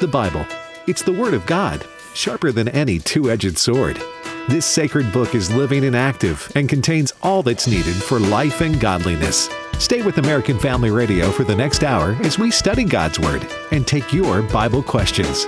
[0.00, 0.46] The Bible.
[0.86, 4.00] It's the Word of God, sharper than any two edged sword.
[4.48, 8.78] This sacred book is living and active and contains all that's needed for life and
[8.78, 9.50] godliness.
[9.80, 13.88] Stay with American Family Radio for the next hour as we study God's Word and
[13.88, 15.44] take your Bible questions.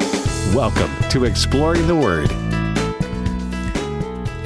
[0.52, 2.49] Welcome to Exploring the Word.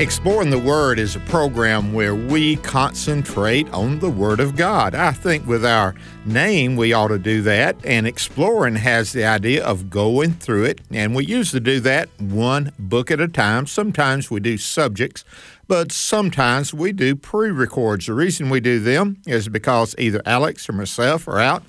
[0.01, 4.93] Exploring the Word is a program where we concentrate on the Word of God.
[4.93, 5.95] I think with our
[6.27, 7.77] name, we ought to do that.
[7.85, 10.81] And exploring has the idea of going through it.
[10.91, 13.68] And we usually do that one book at a time.
[13.68, 15.25] Sometimes we do subjects,
[15.68, 18.07] but sometimes we do pre records.
[18.07, 21.63] The reason we do them is because either Alex or myself are out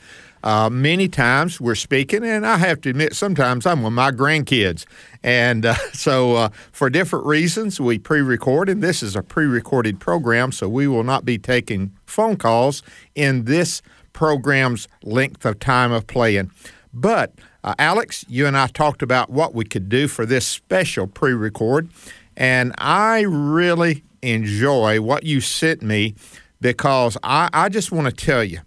[0.46, 4.86] uh, many times we're speaking, and I have to admit, sometimes I'm with my grandkids.
[5.24, 9.46] And uh, so, uh, for different reasons, we pre record, and this is a pre
[9.46, 12.84] recorded program, so we will not be taking phone calls
[13.16, 13.82] in this
[14.14, 16.52] program's length of time of playing.
[16.94, 21.08] But, uh, Alex, you and I talked about what we could do for this special
[21.08, 21.90] pre record,
[22.38, 26.14] and I really enjoy what you sent me
[26.62, 28.60] because I, I just want to tell you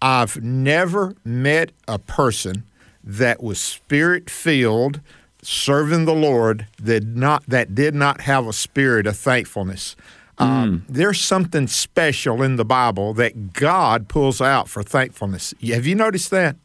[0.00, 2.64] I've never met a person
[3.02, 5.00] that was spirit filled,
[5.42, 9.96] serving the Lord that not that did not have a spirit of thankfulness.
[10.38, 10.44] Mm.
[10.44, 15.54] Um, there's something special in the Bible that God pulls out for thankfulness.
[15.66, 16.56] Have you noticed that?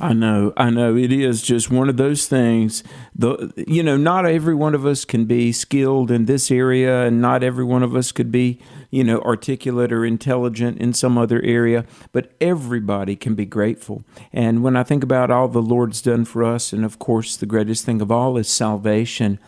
[0.00, 0.96] I know, I know.
[0.96, 2.82] It is just one of those things.
[3.14, 7.20] The you know, not every one of us can be skilled in this area, and
[7.20, 11.40] not every one of us could be you know, articulate or intelligent in some other
[11.42, 14.04] area, but everybody can be grateful.
[14.32, 17.46] And when I think about all the Lord's done for us, and of course, the
[17.46, 19.38] greatest thing of all is salvation,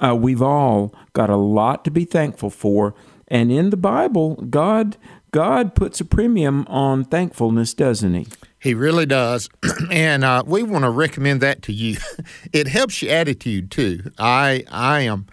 [0.00, 2.94] uh, we've all got a lot to be thankful for.
[3.28, 4.96] And in the Bible, God
[5.30, 8.26] God puts a premium on thankfulness, doesn't He?
[8.62, 9.48] He really does.
[9.90, 11.96] and uh, we want to recommend that to you.
[12.52, 14.12] it helps your attitude too.
[14.18, 15.26] I I am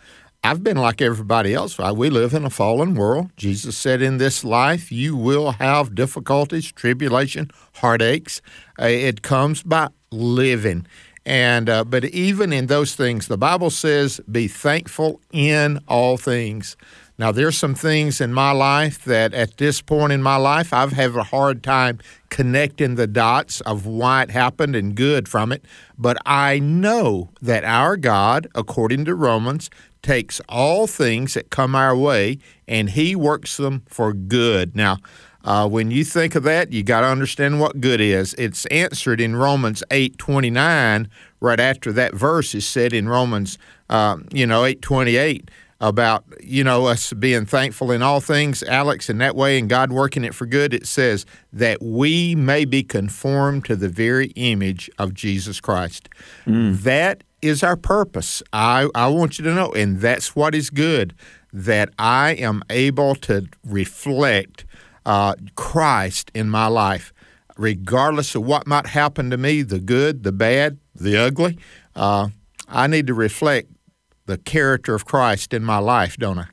[0.43, 1.77] I've been like everybody else.
[1.77, 3.29] We live in a fallen world.
[3.35, 8.41] Jesus said, In this life, you will have difficulties, tribulation, heartaches.
[8.81, 10.87] Uh, it comes by living.
[11.25, 16.75] And uh, but even in those things, the Bible says, "Be thankful in all things."
[17.19, 20.93] Now, there's some things in my life that at this point in my life, I've
[20.93, 21.99] had a hard time
[22.29, 25.65] connecting the dots of why it happened and good from it.
[25.97, 29.69] But I know that our God, according to Romans,
[30.01, 32.37] takes all things that come our way
[32.69, 34.73] and he works them for good.
[34.73, 34.99] Now,
[35.43, 38.33] uh, when you think of that, you got to understand what good is.
[38.35, 41.09] It's answered in Romans 8:29.
[41.41, 43.57] Right after that verse is said in Romans,
[43.89, 45.49] uh, you know, 8:28
[45.81, 49.91] about you know us being thankful in all things, Alex, in that way, and God
[49.91, 50.73] working it for good.
[50.73, 56.09] It says that we may be conformed to the very image of Jesus Christ.
[56.45, 56.81] Mm.
[56.81, 58.43] That is our purpose.
[58.51, 61.15] I, I want you to know, and that's what is good,
[61.53, 64.65] that I am able to reflect
[65.05, 67.13] uh, Christ in my life,
[67.57, 71.57] regardless of what might happen to me the good, the bad, the ugly.
[71.95, 72.29] Uh,
[72.67, 73.69] I need to reflect
[74.29, 76.45] the character of Christ in my life, don't I?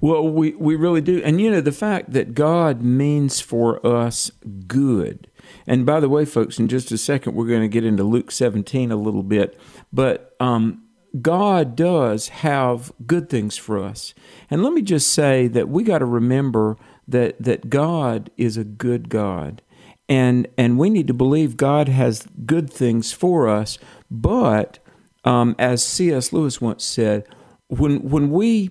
[0.00, 1.20] Well, we, we really do.
[1.24, 4.30] And you know, the fact that God means for us
[4.66, 5.28] good.
[5.66, 8.30] And by the way, folks, in just a second, we're going to get into Luke
[8.30, 9.58] 17 a little bit.
[9.92, 10.84] But um,
[11.20, 14.14] God does have good things for us.
[14.50, 16.76] And let me just say that we got to remember
[17.06, 19.60] that that God is a good God.
[20.08, 23.78] And and we need to believe God has good things for us,
[24.10, 24.78] but
[25.24, 26.32] um, as C.S.
[26.32, 27.26] Lewis once said,
[27.68, 28.70] when when we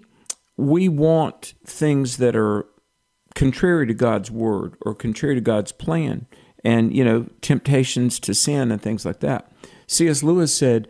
[0.57, 2.65] we want things that are
[3.35, 6.27] contrary to God's word or contrary to God's plan,
[6.63, 9.51] and you know temptations to sin and things like that.
[9.87, 10.23] C.S.
[10.23, 10.87] Lewis said,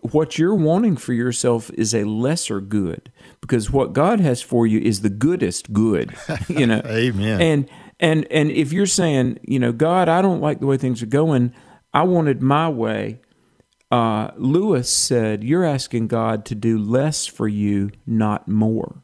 [0.00, 4.80] what you're wanting for yourself is a lesser good because what God has for you
[4.80, 6.14] is the goodest good,
[6.48, 6.82] you know.
[6.84, 7.40] Amen.
[7.40, 7.70] And
[8.00, 11.06] and and if you're saying, you know, God, I don't like the way things are
[11.06, 11.52] going,
[11.92, 13.20] I wanted my way.
[13.90, 19.02] Uh, Lewis said, You're asking God to do less for you, not more.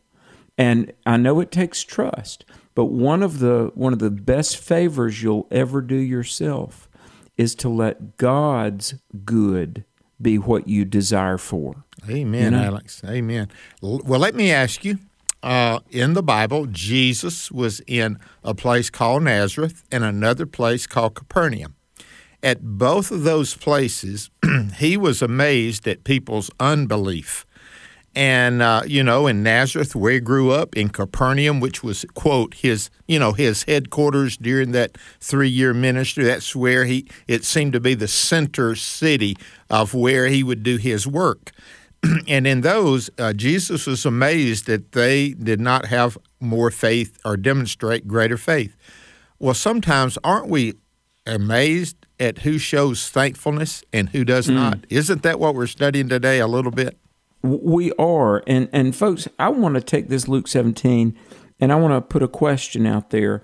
[0.59, 2.45] And I know it takes trust,
[2.75, 6.89] but one of the one of the best favors you'll ever do yourself
[7.37, 8.95] is to let God's
[9.25, 9.85] good
[10.21, 11.85] be what you desire for.
[12.09, 12.65] Amen, you know?
[12.65, 13.03] Alex.
[13.05, 13.49] Amen.
[13.81, 14.99] Well, let me ask you.
[15.43, 21.15] Uh, in the Bible, Jesus was in a place called Nazareth and another place called
[21.15, 21.75] Capernaum.
[22.45, 24.31] At both of those places,
[24.77, 27.47] he was amazed at people's unbelief.
[28.15, 32.55] and uh, you know in Nazareth where he grew up, in Capernaum, which was quote
[32.55, 36.25] his you know his headquarters during that three year ministry.
[36.25, 39.37] That's where he it seemed to be the center city
[39.71, 41.51] of where he would do his work.
[42.29, 47.39] and in those, uh, Jesus was amazed that they did not have more faith or
[47.39, 48.77] demonstrate greater faith.
[49.39, 50.75] Well, sometimes aren't we
[51.27, 54.55] amazed at who shows thankfulness and who does mm.
[54.55, 54.87] not?
[54.89, 56.97] Isn't that what we're studying today a little bit?
[57.43, 58.43] We are.
[58.47, 61.17] And and folks, I want to take this Luke 17
[61.61, 63.43] and I want to put a question out there.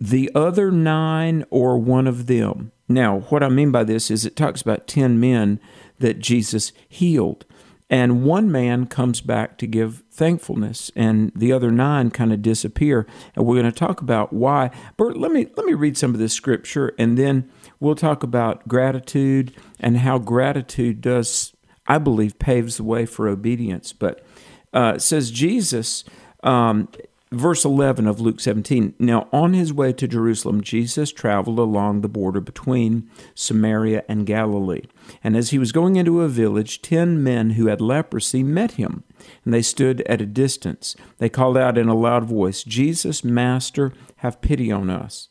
[0.00, 2.72] The other 9 or one of them.
[2.88, 5.60] Now, what I mean by this is it talks about 10 men
[5.98, 7.46] that Jesus healed.
[7.92, 13.06] And one man comes back to give thankfulness, and the other nine kind of disappear.
[13.36, 14.70] And we're going to talk about why.
[14.96, 17.50] Bert, let me let me read some of this scripture, and then
[17.80, 21.54] we'll talk about gratitude and how gratitude does,
[21.86, 23.92] I believe, paves the way for obedience.
[23.92, 24.24] But
[24.72, 26.02] uh, says Jesus
[26.42, 26.88] um,
[27.32, 28.94] verse 11 of Luke 17.
[28.98, 34.82] Now, on his way to Jerusalem, Jesus traveled along the border between Samaria and Galilee.
[35.24, 39.04] And as he was going into a village, ten men who had leprosy met him,
[39.44, 40.94] and they stood at a distance.
[41.18, 45.28] They called out in a loud voice, Jesus, Master, have pity on us.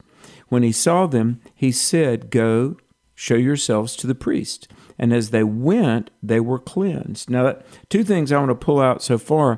[0.49, 2.77] When he saw them, he said, Go,
[3.15, 4.67] show yourselves to the priest.
[4.97, 7.29] And as they went, they were cleansed.
[7.29, 7.57] Now,
[7.89, 9.57] two things I want to pull out so far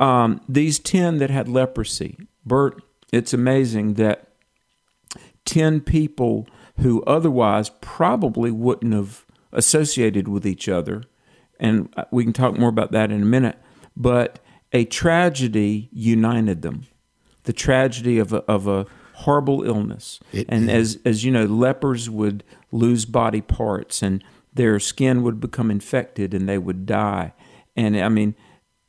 [0.00, 2.82] um, these 10 that had leprosy, Bert,
[3.12, 4.28] it's amazing that
[5.44, 6.48] 10 people
[6.78, 11.02] who otherwise probably wouldn't have associated with each other,
[11.58, 13.58] and we can talk more about that in a minute,
[13.96, 14.38] but
[14.72, 16.86] a tragedy united them.
[17.44, 20.20] The tragedy of a, of a horrible illness.
[20.32, 25.40] It, and as, as you know, lepers would lose body parts and their skin would
[25.40, 27.34] become infected and they would die.
[27.76, 28.34] And I mean,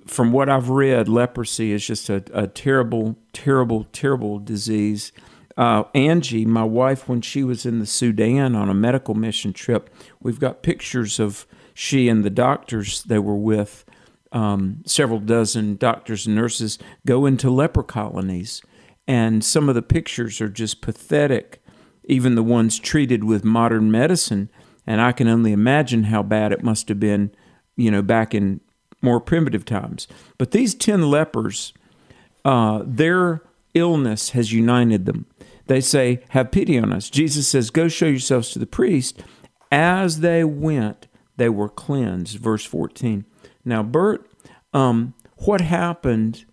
[0.07, 5.11] from what I've read, leprosy is just a, a terrible, terrible, terrible disease.
[5.57, 9.89] Uh, Angie, my wife, when she was in the Sudan on a medical mission trip,
[10.19, 13.85] we've got pictures of she and the doctors they were with,
[14.31, 18.61] um, several dozen doctors and nurses, go into leper colonies.
[19.07, 21.61] And some of the pictures are just pathetic,
[22.05, 24.49] even the ones treated with modern medicine.
[24.87, 27.31] And I can only imagine how bad it must have been,
[27.75, 28.61] you know, back in
[29.01, 30.07] more primitive times.
[30.37, 31.73] But these 10 lepers,
[32.45, 33.41] uh, their
[33.73, 35.25] illness has united them.
[35.67, 37.09] They say, Have pity on us.
[37.09, 39.23] Jesus says, Go show yourselves to the priest.
[39.71, 41.07] As they went,
[41.37, 42.37] they were cleansed.
[42.37, 43.25] Verse 14.
[43.63, 44.29] Now, Bert,
[44.73, 46.45] um, what happened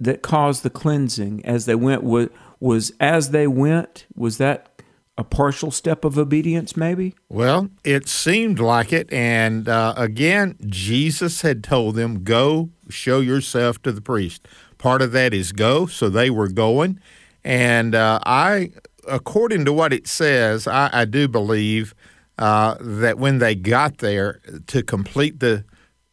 [0.00, 2.28] that caused the cleansing as they went was,
[2.60, 4.73] was as they went, was that
[5.16, 7.14] a partial step of obedience, maybe?
[7.28, 9.12] Well, it seemed like it.
[9.12, 14.46] And uh, again, Jesus had told them, Go show yourself to the priest.
[14.78, 15.86] Part of that is go.
[15.86, 17.00] So they were going.
[17.44, 18.72] And uh, I,
[19.06, 21.94] according to what it says, I, I do believe
[22.38, 25.64] uh, that when they got there to complete the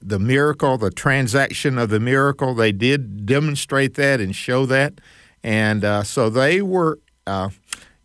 [0.03, 4.99] the miracle, the transaction of the miracle, they did demonstrate that and show that.
[5.43, 6.97] And uh, so they were
[7.27, 7.49] uh,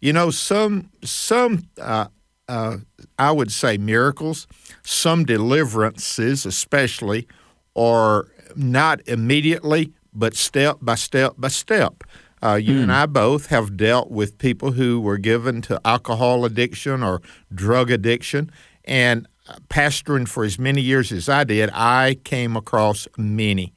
[0.01, 2.07] you know, some some uh,
[2.49, 2.79] uh,
[3.19, 4.47] I would say miracles,
[4.83, 7.27] some deliverances, especially,
[7.75, 12.05] are not immediately, but step by step by step.
[12.43, 12.83] Uh, you mm.
[12.83, 12.91] and hmm.
[12.91, 17.23] I both have dealt with people who were given to alcohol addiction or
[17.53, 18.51] drug addiction,
[18.85, 23.73] and uh, pastoring for as many years as I did, I came across many.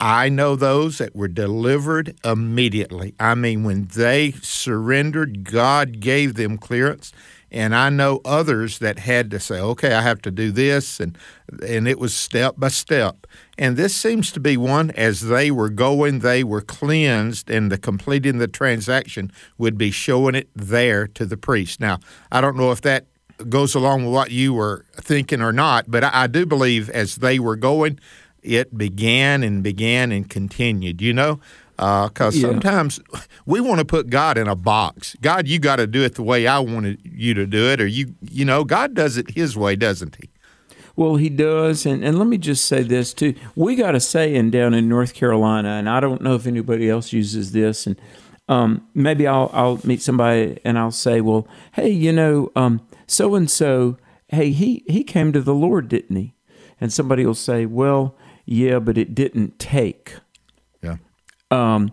[0.00, 3.14] I know those that were delivered immediately.
[3.20, 7.12] I mean, when they surrendered, God gave them clearance.
[7.52, 11.00] And I know others that had to say, okay, I have to do this.
[11.00, 11.18] And,
[11.66, 13.26] and it was step by step.
[13.58, 17.76] And this seems to be one, as they were going, they were cleansed, and the
[17.76, 21.80] completing the transaction would be showing it there to the priest.
[21.80, 21.98] Now,
[22.30, 23.06] I don't know if that
[23.48, 27.16] goes along with what you were thinking or not, but I, I do believe as
[27.16, 27.98] they were going,
[28.42, 31.40] it began and began and continued, you know?
[31.76, 32.52] Because uh, yeah.
[32.52, 33.00] sometimes
[33.46, 35.16] we want to put God in a box.
[35.20, 37.86] God, you got to do it the way I wanted you to do it, or
[37.86, 40.28] you, you know, God does it His way, doesn't He?
[40.96, 43.34] Well, he does, and, and let me just say this too.
[43.54, 47.12] We got a saying down in North Carolina, and I don't know if anybody else
[47.12, 47.98] uses this, and
[48.50, 52.50] um, maybe I'll I'll meet somebody and I'll say, well, hey, you know,
[53.06, 53.96] so and so,
[54.28, 56.34] hey, he he came to the Lord, didn't he?
[56.80, 58.16] And somebody will say, well,
[58.50, 60.16] yeah, but it didn't take.
[60.82, 60.96] Yeah.
[61.52, 61.92] Um,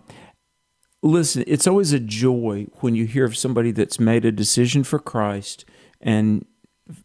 [1.02, 4.98] listen, it's always a joy when you hear of somebody that's made a decision for
[4.98, 5.64] Christ
[6.00, 6.44] and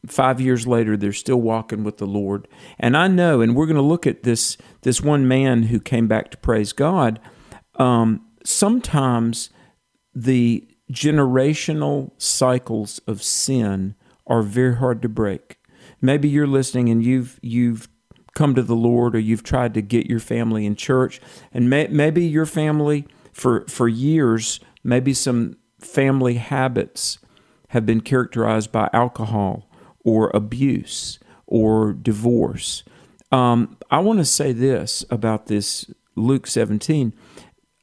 [0.08, 2.48] five years later, they're still walking with the Lord.
[2.80, 6.08] And I know, and we're going to look at this this one man who came
[6.08, 7.20] back to praise God.
[7.76, 9.52] Um, sometimes
[10.16, 13.94] the generational cycles of sin
[14.26, 15.58] are very hard to break.
[16.02, 17.88] Maybe you're listening and you've you've
[18.34, 21.22] come to the Lord or you've tried to get your family in church,
[21.54, 27.20] and may, maybe your family for for years, maybe some family habits
[27.70, 29.68] have been characterized by alcohol
[30.04, 32.84] or abuse or divorce.
[33.32, 37.14] Um, I want to say this about this Luke 17.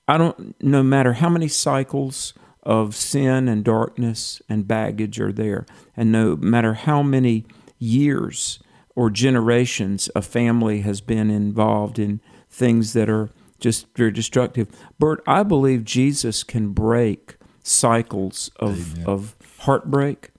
[0.06, 5.66] I don't, no matter how many cycles of sin and darkness and baggage are there,
[5.96, 7.46] and no matter how many
[7.78, 8.60] years
[8.94, 14.68] or generations a family has been involved in things that are just very destructive.
[14.98, 20.30] Bert, I believe Jesus can break cycles of, of heartbreak,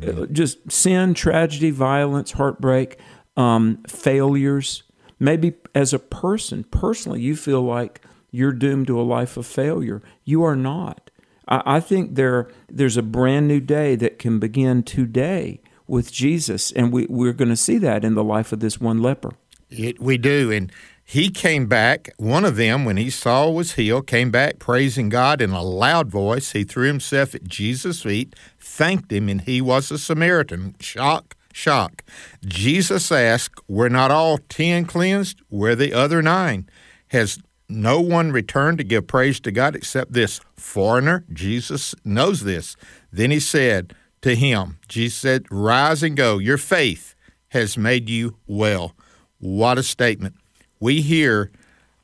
[0.00, 2.98] uh, just sin, tragedy, violence, heartbreak,
[3.36, 4.84] um, failures.
[5.18, 10.00] Maybe as a person, personally, you feel like you're doomed to a life of failure.
[10.24, 11.10] You are not.
[11.48, 15.60] I, I think there there's a brand new day that can begin today
[15.90, 19.02] with Jesus, and we, we're going to see that in the life of this one
[19.02, 19.32] leper.
[19.68, 20.72] It, we do, and
[21.04, 22.10] he came back.
[22.16, 26.08] One of them, when he saw was healed, came back praising God in a loud
[26.08, 26.52] voice.
[26.52, 30.76] He threw himself at Jesus' feet, thanked him, and he was a Samaritan.
[30.78, 32.04] Shock, shock.
[32.46, 35.42] Jesus asked, Were not all ten cleansed?
[35.50, 36.68] Were the other nine?
[37.08, 41.24] Has no one returned to give praise to God except this foreigner?
[41.32, 42.76] Jesus knows this.
[43.12, 46.38] Then he said to him, Jesus said, Rise and go.
[46.38, 47.14] Your faith
[47.48, 48.94] has made you well.
[49.38, 50.34] What a statement
[50.80, 51.50] we hear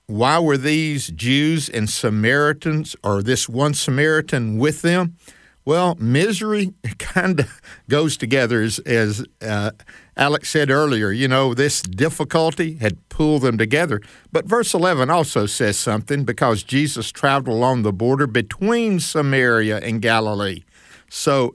[0.08, 5.16] why were these Jews and Samaritans, or this one Samaritan with them?
[5.64, 9.72] Well, misery kind of goes together, as, as uh,
[10.16, 11.10] Alex said earlier.
[11.10, 14.00] You know, this difficulty had pulled them together.
[14.30, 20.00] But verse 11 also says something because Jesus traveled along the border between Samaria and
[20.00, 20.62] Galilee.
[21.10, 21.52] So,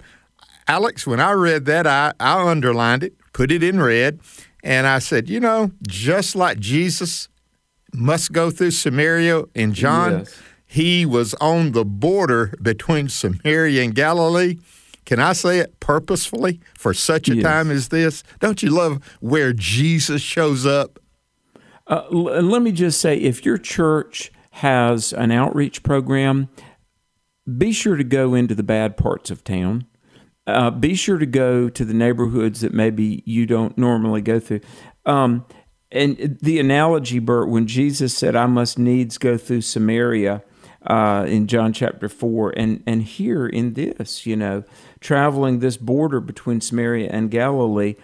[0.68, 4.20] Alex, when I read that, I, I underlined it, put it in red,
[4.64, 7.28] and I said, you know, just like Jesus
[7.94, 10.42] must go through Samaria in John, yes.
[10.66, 14.58] he was on the border between Samaria and Galilee.
[15.06, 17.44] Can I say it purposefully for such a yes.
[17.44, 18.24] time as this?
[18.40, 21.00] Don't you love where Jesus shows up?
[21.88, 26.50] Uh, let me just say if your church has an outreach program,
[27.58, 29.88] be sure to go into the bad parts of town
[30.48, 34.62] uh, be sure to go to the neighborhoods that maybe you don't normally go through.
[35.06, 35.46] Um,
[35.92, 40.42] and the analogy, Bert, when Jesus said, I must needs go through Samaria
[40.88, 44.64] uh, in John chapter 4, and, and here in this, you know,
[45.00, 47.96] traveling this border between Samaria and Galilee,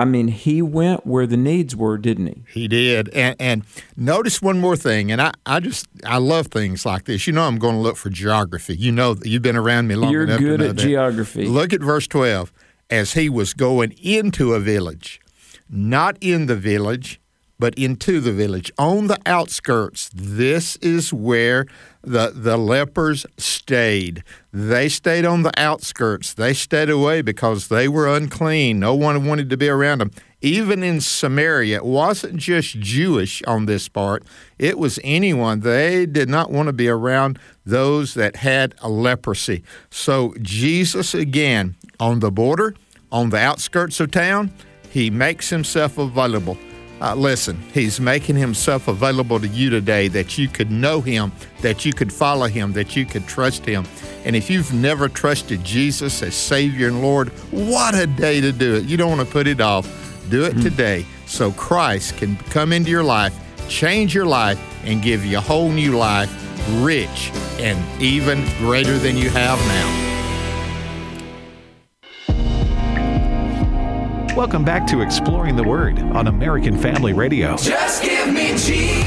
[0.00, 2.42] I mean, he went where the needs were, didn't he?
[2.60, 3.10] He did.
[3.10, 3.64] And, and
[3.98, 7.26] notice one more thing, and I, I just I love things like this.
[7.26, 8.74] You know, I'm going to look for geography.
[8.74, 10.40] You know, you've been around me long You're enough.
[10.40, 10.82] You're good at that.
[10.82, 11.44] geography.
[11.44, 12.50] Look at verse 12.
[12.88, 15.20] As he was going into a village,
[15.68, 17.20] not in the village,
[17.58, 20.10] but into the village, on the outskirts.
[20.14, 21.66] This is where
[22.02, 24.24] the, the lepers stayed.
[24.52, 26.34] They stayed on the outskirts.
[26.34, 28.80] They stayed away because they were unclean.
[28.80, 30.10] No one wanted to be around them.
[30.42, 34.24] Even in Samaria, it wasn't just Jewish on this part,
[34.58, 35.60] it was anyone.
[35.60, 39.62] They did not want to be around those that had a leprosy.
[39.90, 42.74] So, Jesus, again, on the border,
[43.12, 44.50] on the outskirts of town,
[44.88, 46.56] he makes himself available.
[47.00, 51.84] Uh, listen, He's making Himself available to you today that you could know Him, that
[51.84, 53.86] you could follow Him, that you could trust Him.
[54.24, 58.76] And if you've never trusted Jesus as Savior and Lord, what a day to do
[58.76, 58.84] it.
[58.84, 59.86] You don't want to put it off.
[60.28, 60.62] Do it mm-hmm.
[60.62, 63.34] today so Christ can come into your life,
[63.68, 66.30] change your life, and give you a whole new life,
[66.82, 70.09] rich and even greater than you have now.
[74.40, 77.58] Welcome back to Exploring the Word on American Family Radio.
[77.58, 79.06] Just give me Jesus.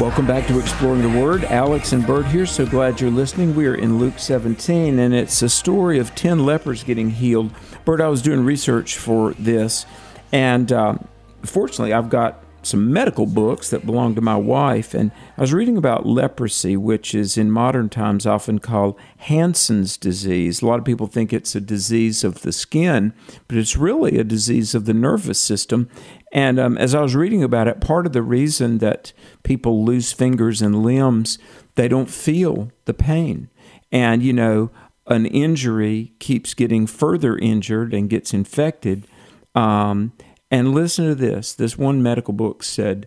[0.00, 1.44] Welcome back to Exploring the Word.
[1.44, 2.44] Alex and Bert here.
[2.44, 3.54] So glad you're listening.
[3.54, 7.52] We are in Luke 17, and it's a story of 10 lepers getting healed.
[7.84, 9.86] Bert, I was doing research for this,
[10.32, 11.06] and um,
[11.44, 15.76] fortunately, I've got some medical books that belong to my wife, and I was reading
[15.76, 20.62] about leprosy, which is in modern times often called Hansen's disease.
[20.62, 23.12] A lot of people think it's a disease of the skin,
[23.48, 25.88] but it's really a disease of the nervous system.
[26.32, 30.12] And um, as I was reading about it, part of the reason that people lose
[30.12, 31.38] fingers and limbs,
[31.74, 33.48] they don't feel the pain.
[33.90, 34.70] And, you know,
[35.06, 39.06] an injury keeps getting further injured and gets infected.
[39.54, 40.12] Um,
[40.50, 43.06] and listen to this this one medical book said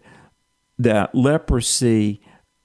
[0.77, 2.21] that leprosy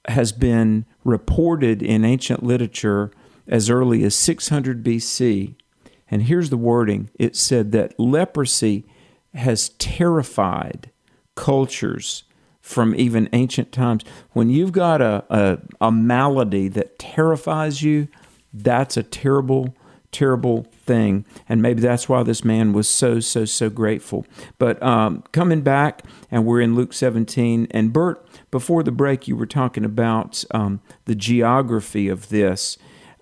[0.08, 3.10] has been reported in ancient literature
[3.46, 5.54] as early as 600 BC.
[6.10, 8.86] And here's the wording it said that leprosy
[9.34, 10.90] has terrified
[11.34, 12.24] cultures
[12.60, 14.02] from even ancient times.
[14.32, 18.08] When you've got a, a, a malady that terrifies you,
[18.52, 19.76] that's a terrible,
[20.12, 21.24] terrible thing.
[21.48, 24.26] And maybe that's why this man was so, so, so grateful.
[24.58, 27.68] But um, coming back, and we're in Luke 17.
[27.70, 32.78] And Bert, before the break, you were talking about um, the geography of this.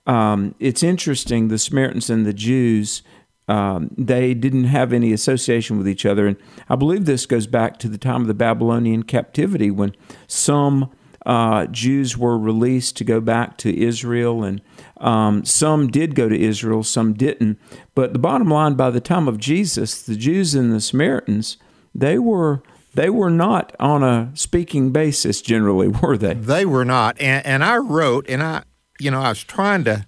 [0.06, 3.02] Um, it's interesting, the Samaritans and the Jews.
[3.48, 6.26] Um, they didn't have any association with each other.
[6.26, 6.36] And
[6.68, 9.94] I believe this goes back to the time of the Babylonian captivity when
[10.26, 10.90] some
[11.24, 14.60] uh, Jews were released to go back to Israel, and
[14.98, 17.58] um, some did go to Israel, some didn't.
[17.94, 21.56] But the bottom line, by the time of Jesus, the Jews and the Samaritans,
[21.94, 22.62] they were
[22.94, 26.34] they were not on a speaking basis generally, were they?
[26.34, 27.20] They were not.
[27.20, 28.62] And, and I wrote, and I,
[28.98, 30.06] you know, I was trying to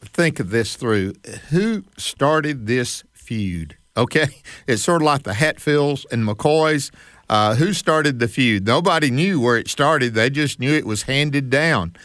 [0.00, 1.14] think of this through.
[1.50, 3.76] Who started this feud?
[3.96, 4.28] Okay,
[4.66, 6.90] it's sort of like the Hatfields and McCoys.
[7.32, 8.66] Uh, who started the feud?
[8.66, 10.12] Nobody knew where it started.
[10.12, 11.96] They just knew it was handed down.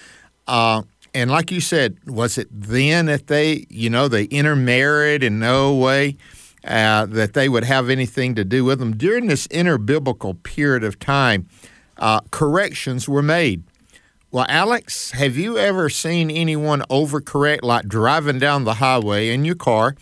[0.47, 5.37] Uh, and like you said, was it then that they, you know, they intermarried in
[5.37, 6.15] no way
[6.63, 8.95] uh, that they would have anything to do with them?
[8.95, 11.49] During this interbiblical period of time,
[11.97, 13.65] uh, corrections were made.
[14.31, 19.55] Well, Alex, have you ever seen anyone overcorrect, like driving down the highway in your
[19.55, 19.97] car?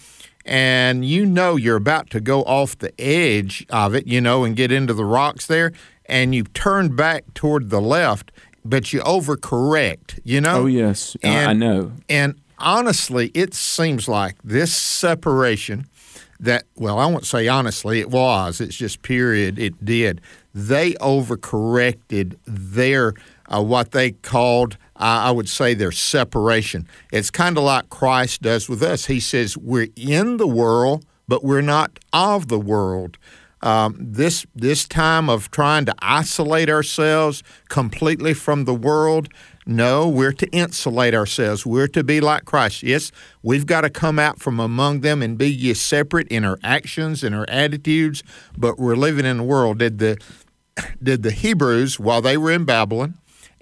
[0.45, 4.55] And you know you're about to go off the edge of it, you know, and
[4.55, 5.71] get into the rocks there,
[6.05, 8.31] and you turn back toward the left,
[8.63, 10.61] but you overcorrect, you know?
[10.61, 11.17] Oh, yes.
[11.23, 11.91] And, I know.
[12.07, 15.87] And honestly, it seems like this separation
[16.39, 20.21] that, well, I won't say honestly, it was, it's just period, it did.
[20.53, 23.13] They overcorrected their,
[23.47, 26.87] uh, what they called I would say there's separation.
[27.11, 29.05] It's kind of like Christ does with us.
[29.05, 33.17] He says, We're in the world, but we're not of the world.
[33.61, 39.29] Um, this this time of trying to isolate ourselves completely from the world.
[39.65, 41.65] No, we're to insulate ourselves.
[41.65, 42.83] We're to be like Christ.
[42.83, 46.59] Yes, we've got to come out from among them and be ye separate in our
[46.63, 48.23] actions and our attitudes.
[48.55, 49.79] But we're living in the world.
[49.79, 50.17] Did the
[51.01, 53.15] did the Hebrews while they were in Babylon?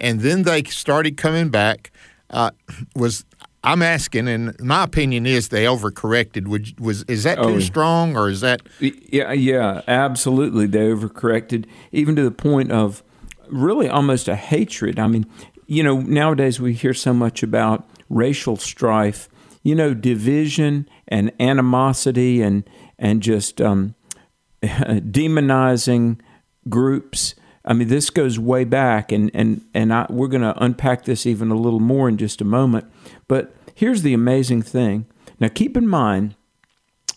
[0.04, 1.92] And then they started coming back.
[2.30, 2.52] Uh,
[2.96, 3.26] was
[3.64, 6.48] I'm asking, and my opinion is they overcorrected.
[6.48, 8.62] Was, was is that too oh, strong, or is that?
[8.80, 10.68] Yeah, yeah, absolutely.
[10.68, 13.02] They overcorrected, even to the point of
[13.48, 15.00] really almost a hatred.
[15.00, 15.26] I mean,
[15.66, 19.30] you know, nowadays we hear so much about racial strife.
[19.66, 23.96] You know, division and animosity, and and just um,
[24.62, 26.20] demonizing
[26.68, 31.06] groups I mean, this goes way back, and and and I, we're going to unpack
[31.06, 32.92] this even a little more in just a moment.
[33.28, 35.06] But here's the amazing thing.
[35.40, 36.36] Now, keep in mind,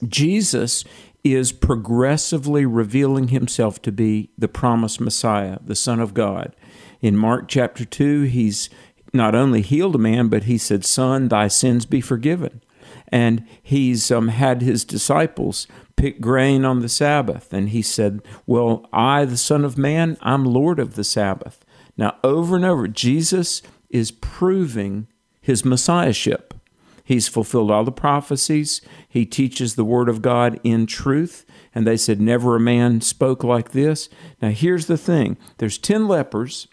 [0.07, 0.85] Jesus
[1.25, 6.55] is progressively revealing himself to be the promised Messiah, the Son of God.
[7.01, 8.71] In Mark chapter 2, he's
[9.13, 12.63] not only healed a man, but he said, Son, thy sins be forgiven.
[13.09, 17.53] And he's um, had his disciples pick grain on the Sabbath.
[17.53, 21.65] And he said, Well, I, the Son of Man, I'm Lord of the Sabbath.
[21.97, 25.09] Now, over and over, Jesus is proving
[25.41, 26.55] his messiahship.
[27.03, 28.81] He's fulfilled all the prophecies.
[29.09, 31.47] He teaches the Word of God in truth.
[31.75, 34.09] And they said, Never a man spoke like this.
[34.43, 36.69] Now, here's the thing there's 10 lepers,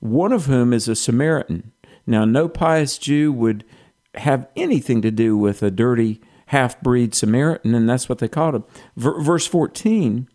[0.00, 1.72] one of whom is a Samaritan.
[2.06, 3.64] Now, no pious Jew would
[4.14, 8.54] have anything to do with a dirty half breed Samaritan, and that's what they called
[8.54, 8.64] him.
[8.96, 10.28] V- verse 14,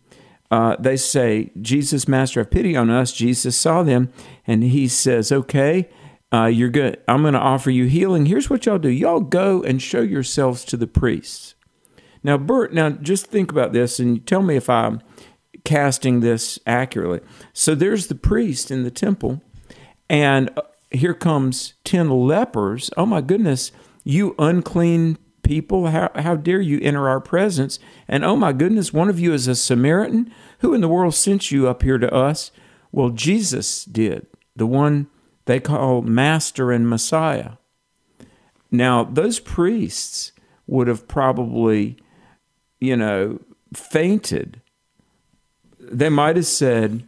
[0.50, 3.12] uh, they say, Jesus, Master, have pity on us.
[3.12, 4.12] Jesus saw them,
[4.46, 5.88] and he says, Okay,
[6.32, 7.00] uh, you're good.
[7.08, 8.26] I'm going to offer you healing.
[8.26, 11.54] Here's what y'all do y'all go and show yourselves to the priests.
[12.22, 15.02] Now, Bert, now just think about this and tell me if I'm
[15.64, 17.20] casting this accurately.
[17.52, 19.42] So there's the priest in the temple,
[20.08, 22.90] and uh, here comes 10 lepers.
[22.96, 23.72] Oh my goodness,
[24.04, 27.78] you unclean people, how, how dare you enter our presence?
[28.08, 30.32] And oh my goodness, one of you is a Samaritan?
[30.60, 32.50] Who in the world sent you up here to us?
[32.90, 35.08] Well, Jesus did, the one
[35.46, 37.52] they call Master and Messiah.
[38.70, 40.32] Now, those priests
[40.66, 41.96] would have probably,
[42.80, 43.40] you know,
[43.74, 44.62] fainted
[45.90, 47.04] they might have said,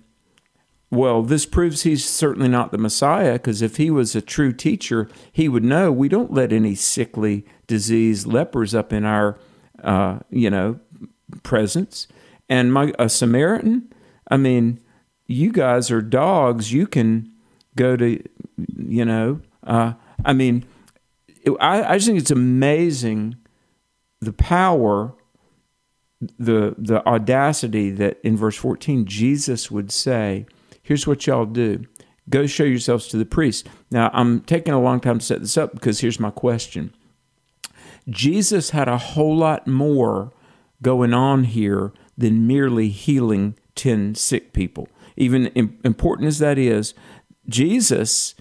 [0.94, 5.08] well, this proves he's certainly not the Messiah, because if he was a true teacher,
[5.32, 9.38] he would know we don't let any sickly, diseased lepers up in our,
[9.82, 10.78] uh, you know,
[11.42, 12.06] presence.
[12.48, 13.92] And my a Samaritan,
[14.30, 14.80] I mean,
[15.26, 16.72] you guys are dogs.
[16.72, 17.32] You can
[17.76, 18.22] go to,
[18.76, 20.64] you know, uh, I mean,
[21.42, 23.36] it, I, I just think it's amazing
[24.20, 25.14] the power,
[26.20, 30.46] the the audacity that in verse 14 Jesus would say,
[30.84, 31.86] Here's what y'all do.
[32.30, 33.66] Go show yourselves to the priest.
[33.90, 36.94] Now I'm taking a long time to set this up because here's my question.
[38.08, 40.30] Jesus had a whole lot more
[40.82, 44.88] going on here than merely healing 10 sick people.
[45.16, 45.46] Even
[45.84, 46.94] important as that is,
[47.48, 48.34] Jesus,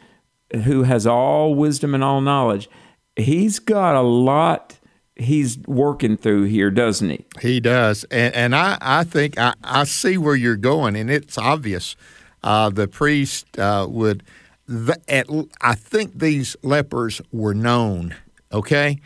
[0.64, 2.70] who has all wisdom and all knowledge,
[3.16, 4.80] he's got a lot
[5.16, 7.26] he's working through here, doesn't he?
[7.42, 11.38] He does, and and I I think I, I see where you're going, and it's
[11.38, 11.96] obvious.
[12.44, 14.22] Uh, the priest uh, would,
[14.68, 15.28] the, at,
[15.62, 18.16] I think these lepers were known,
[18.52, 19.00] okay,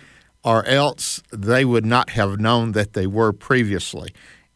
[0.44, 4.10] or else they would not have known that they were previously,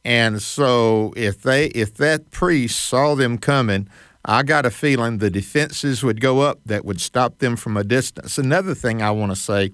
[0.04, 3.88] and so if they if that priest saw them coming.
[4.24, 7.84] I got a feeling the defenses would go up that would stop them from a
[7.84, 8.38] distance.
[8.38, 9.72] Another thing I want to say,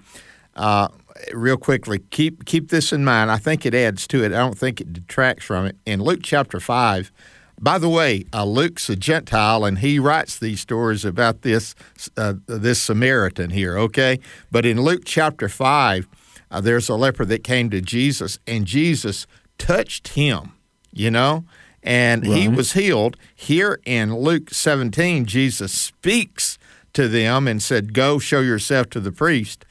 [0.56, 0.88] uh,
[1.34, 3.30] real quickly, keep keep this in mind.
[3.30, 4.32] I think it adds to it.
[4.32, 5.76] I don't think it detracts from it.
[5.84, 7.12] In Luke chapter five,
[7.60, 11.74] by the way, uh, Luke's a Gentile, and he writes these stories about this
[12.16, 13.76] uh, this Samaritan here.
[13.78, 16.06] Okay, but in Luke chapter five,
[16.50, 19.26] uh, there's a leper that came to Jesus, and Jesus
[19.58, 20.52] touched him.
[20.92, 21.44] You know.
[21.80, 23.16] And he was healed.
[23.34, 26.58] Here in Luke 17, Jesus speaks
[26.92, 29.64] to them and said, Go show yourself to the priest.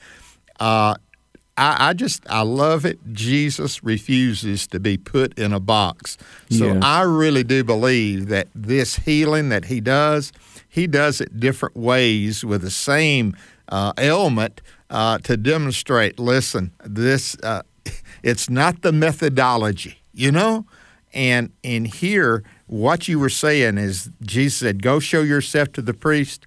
[1.57, 2.99] I, I, just I love it.
[3.13, 6.17] Jesus refuses to be put in a box.
[6.49, 6.83] So Yes.
[6.83, 10.31] I really do believe that this healing that he does,
[10.69, 13.35] he does it different ways with the same
[13.69, 16.19] uh, ailment uh, to demonstrate.
[16.19, 17.63] Listen, this uh,
[18.23, 20.65] it's not the methodology, you know.
[21.13, 25.93] And in here, what you were saying is Jesus said, "Go show yourself to the
[25.93, 26.45] priest."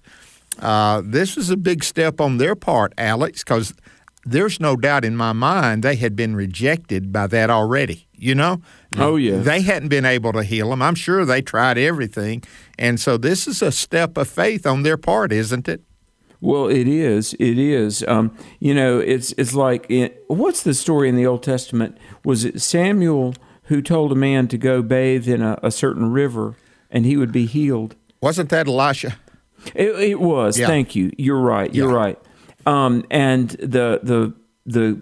[0.59, 3.73] Uh, this was a big step on their part, Alex, because
[4.25, 8.07] there's no doubt in my mind they had been rejected by that already.
[8.13, 8.61] You know?
[8.99, 9.37] Oh, yeah.
[9.37, 10.81] They hadn't been able to heal them.
[10.83, 12.43] I'm sure they tried everything.
[12.77, 15.81] And so this is a step of faith on their part, isn't it?
[16.39, 17.33] Well, it is.
[17.39, 18.03] It is.
[18.07, 21.97] Um, you know, it's it's like it, what's the story in the Old Testament?
[22.25, 26.55] Was it Samuel who told a man to go bathe in a, a certain river
[26.89, 27.95] and he would be healed?
[28.21, 29.17] Wasn't that Elisha?
[29.75, 30.57] It, it was.
[30.59, 30.65] Yeah.
[30.67, 31.11] Thank you.
[31.17, 31.73] You're right.
[31.73, 31.95] You're Yeah.
[31.95, 32.19] right.
[32.65, 34.33] Um, and the the
[34.65, 35.01] the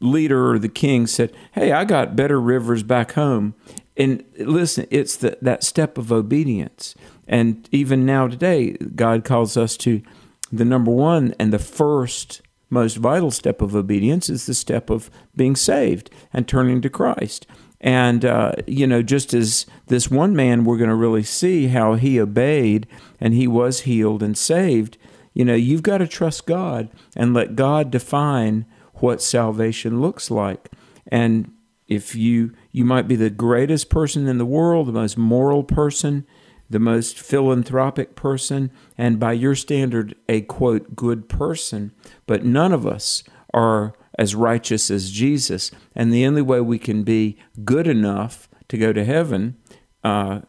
[0.00, 3.54] leader or the king said, "Hey, I got better rivers back home."
[3.96, 6.94] And listen, it's the, that step of obedience.
[7.28, 10.02] And even now today, God calls us to
[10.50, 15.10] the number one and the first most vital step of obedience is the step of
[15.36, 17.46] being saved and turning to Christ.
[17.82, 21.94] And, uh, you know, just as this one man, we're going to really see how
[21.94, 22.86] he obeyed
[23.20, 24.96] and he was healed and saved.
[25.34, 30.70] You know, you've got to trust God and let God define what salvation looks like.
[31.08, 31.52] And
[31.88, 36.26] if you, you might be the greatest person in the world, the most moral person,
[36.70, 41.92] the most philanthropic person, and by your standard, a quote, good person,
[42.26, 45.70] but none of us are as righteous as Jesus.
[45.94, 49.56] And the only way we can be good enough to go to heaven,
[50.02, 50.40] uh,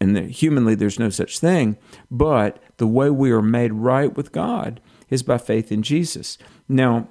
[0.00, 1.78] and humanly there's no such thing,
[2.10, 4.80] but the way we are made right with God
[5.10, 6.38] is by faith in Jesus.
[6.68, 7.08] Now,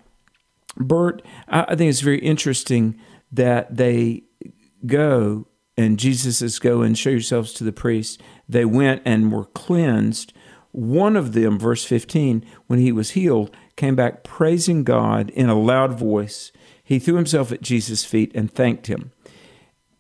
[0.78, 3.00] Bert, I I think it's very interesting
[3.32, 4.24] that they
[4.86, 8.22] go and Jesus says, Go and show yourselves to the priest.
[8.48, 10.34] They went and were cleansed.
[10.72, 15.60] One of them, verse 15, when he was healed, came back praising God in a
[15.60, 16.52] loud voice.
[16.84, 19.12] He threw himself at Jesus' feet and thanked him.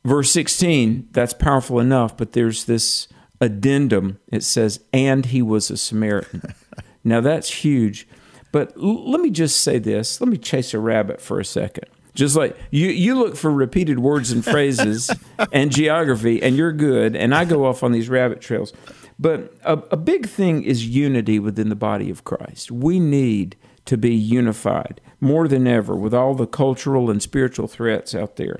[0.03, 3.07] Verse 16, that's powerful enough, but there's this
[3.39, 4.19] addendum.
[4.27, 6.53] It says, and he was a Samaritan.
[7.03, 8.07] now that's huge.
[8.51, 10.19] But l- let me just say this.
[10.19, 11.85] Let me chase a rabbit for a second.
[12.15, 15.09] Just like you, you look for repeated words and phrases
[15.51, 17.15] and geography, and you're good.
[17.15, 18.71] And I go off on these rabbit trails.
[19.17, 22.71] But a, a big thing is unity within the body of Christ.
[22.71, 28.13] We need to be unified more than ever with all the cultural and spiritual threats
[28.13, 28.59] out there.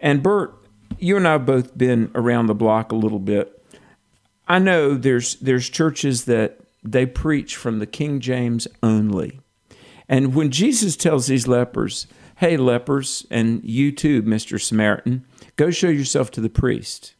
[0.00, 0.54] And Bert,
[1.02, 3.60] you and I have both been around the block a little bit.
[4.46, 9.40] I know there's there's churches that they preach from the King James only.
[10.08, 14.60] And when Jesus tells these lepers, "Hey lepers, and you too, Mr.
[14.60, 15.24] Samaritan,
[15.56, 17.14] go show yourself to the priest."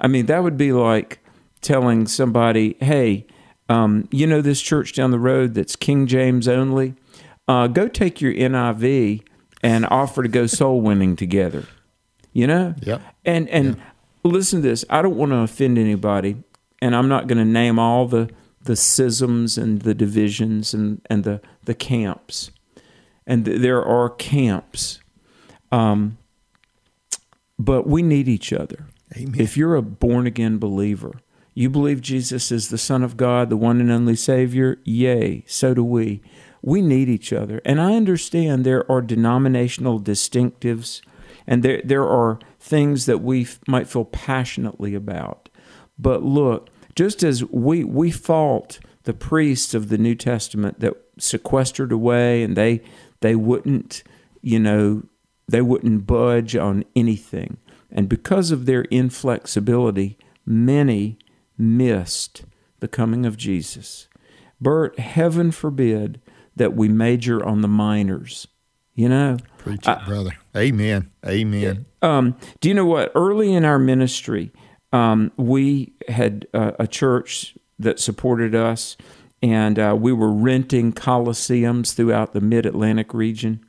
[0.00, 1.20] I mean, that would be like
[1.60, 3.26] telling somebody, "Hey,
[3.68, 6.94] um, you know this church down the road that's King James only?
[7.46, 9.22] Uh, go take your NIV
[9.62, 11.66] and offer to go soul winning together."
[12.32, 12.74] You know?
[12.82, 13.02] Yep.
[13.24, 13.80] And and
[14.22, 14.84] listen to this.
[14.90, 16.36] I don't want to offend anybody,
[16.80, 18.30] and I'm not going to name all the
[18.62, 22.50] the schisms and the divisions and and the the camps.
[23.26, 25.00] And th- there are camps.
[25.72, 26.18] Um,
[27.58, 28.86] but we need each other.
[29.16, 29.40] Amen.
[29.40, 31.20] If you're a born again believer,
[31.54, 35.74] you believe Jesus is the Son of God, the one and only Savior, yay, so
[35.74, 36.22] do we.
[36.62, 37.60] We need each other.
[37.64, 41.00] And I understand there are denominational distinctives
[41.50, 45.48] and there, there are things that we f- might feel passionately about.
[45.98, 51.90] But look, just as we, we fault the priests of the New Testament that sequestered
[51.90, 52.82] away and they,
[53.20, 54.04] they wouldn't,
[54.40, 55.02] you know,
[55.48, 57.56] they wouldn't budge on anything.
[57.90, 61.18] And because of their inflexibility, many
[61.58, 62.44] missed
[62.78, 64.06] the coming of Jesus.
[64.60, 66.20] Bert, heaven forbid
[66.54, 68.46] that we major on the minors.
[69.00, 70.36] You know, Preach it, brother.
[70.54, 71.10] Amen.
[71.26, 71.86] Amen.
[72.02, 73.10] um, do you know what?
[73.14, 74.52] Early in our ministry,
[74.92, 78.98] um, we had uh, a church that supported us,
[79.40, 83.64] and uh, we were renting coliseums throughout the Mid Atlantic region.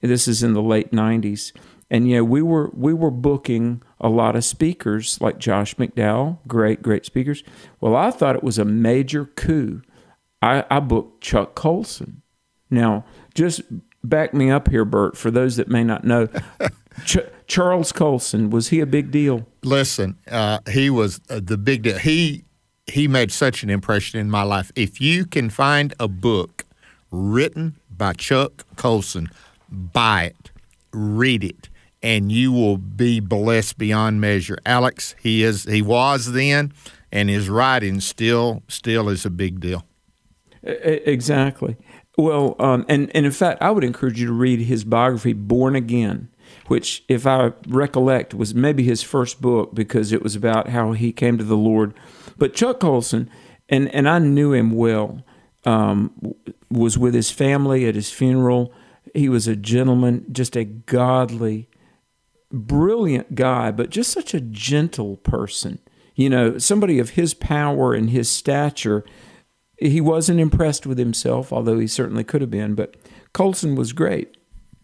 [0.00, 1.52] This is in the late '90s,
[1.88, 6.82] and yeah, we were we were booking a lot of speakers like Josh McDowell, great
[6.82, 7.44] great speakers.
[7.80, 9.82] Well, I thought it was a major coup.
[10.42, 12.22] I, I booked Chuck Colson.
[12.70, 13.62] Now, just
[14.04, 15.16] back me up here, Bert.
[15.16, 16.28] For those that may not know,
[17.04, 19.46] Ch- Charles Colson was he a big deal?
[19.62, 21.98] Listen, uh, he was uh, the big deal.
[21.98, 22.44] He
[22.86, 24.70] he made such an impression in my life.
[24.76, 26.64] If you can find a book
[27.10, 29.30] written by Chuck Colson,
[29.70, 30.50] buy it,
[30.92, 31.68] read it,
[32.02, 34.58] and you will be blessed beyond measure.
[34.66, 36.72] Alex, he is he was then,
[37.10, 39.84] and his writing still still is a big deal.
[40.62, 41.76] Exactly.
[42.16, 45.74] Well, um, and and in fact, I would encourage you to read his biography, Born
[45.74, 46.28] Again,
[46.68, 51.12] which, if I recollect, was maybe his first book because it was about how he
[51.12, 51.92] came to the Lord.
[52.38, 53.28] But Chuck Colson,
[53.68, 55.24] and and I knew him well,
[55.64, 56.34] um,
[56.70, 58.72] was with his family at his funeral.
[59.12, 61.68] He was a gentleman, just a godly,
[62.52, 65.80] brilliant guy, but just such a gentle person.
[66.14, 69.04] You know, somebody of his power and his stature.
[69.76, 72.96] He wasn't impressed with himself, although he certainly could have been, but
[73.32, 74.36] Colson was great.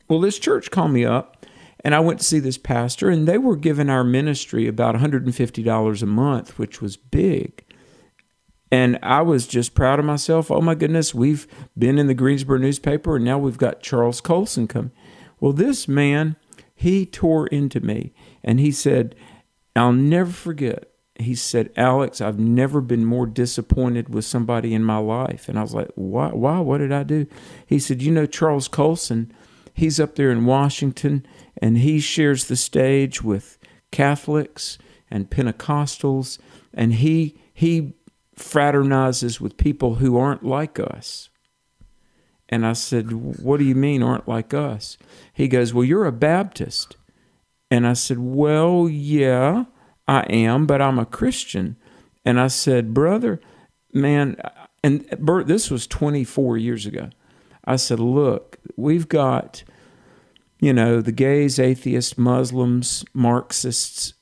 [0.08, 1.46] Well, this church called me up,
[1.84, 6.02] and I went to see this pastor, and they were giving our ministry about $150
[6.02, 7.64] a month, which was big.
[8.72, 10.50] And I was just proud of myself.
[10.50, 11.46] Oh my goodness, we've
[11.78, 14.92] been in the Greensboro newspaper, and now we've got Charles Colson come.
[15.38, 16.36] Well, this man,
[16.74, 18.12] he tore into me,
[18.44, 19.14] and he said,
[19.74, 20.89] I'll never forget.
[21.22, 25.48] He said, Alex, I've never been more disappointed with somebody in my life.
[25.48, 26.28] And I was like, why?
[26.28, 26.60] Why?
[26.60, 27.26] What did I do?
[27.66, 29.32] He said, You know, Charles Colson,
[29.74, 31.26] he's up there in Washington,
[31.60, 33.58] and he shares the stage with
[33.90, 34.78] Catholics
[35.10, 36.38] and Pentecostals,
[36.72, 37.94] and he he
[38.36, 41.28] fraternizes with people who aren't like us.
[42.48, 44.98] And I said, What do you mean aren't like us?
[45.32, 46.96] He goes, Well, you're a Baptist.
[47.70, 49.66] And I said, Well, yeah,
[50.10, 51.76] I am, but I'm a Christian.
[52.24, 53.40] And I said, Brother,
[53.94, 54.36] man,
[54.82, 57.10] and Bert, this was 24 years ago.
[57.64, 59.62] I said, Look, we've got,
[60.60, 64.14] you know, the gays, atheists, Muslims, Marxists.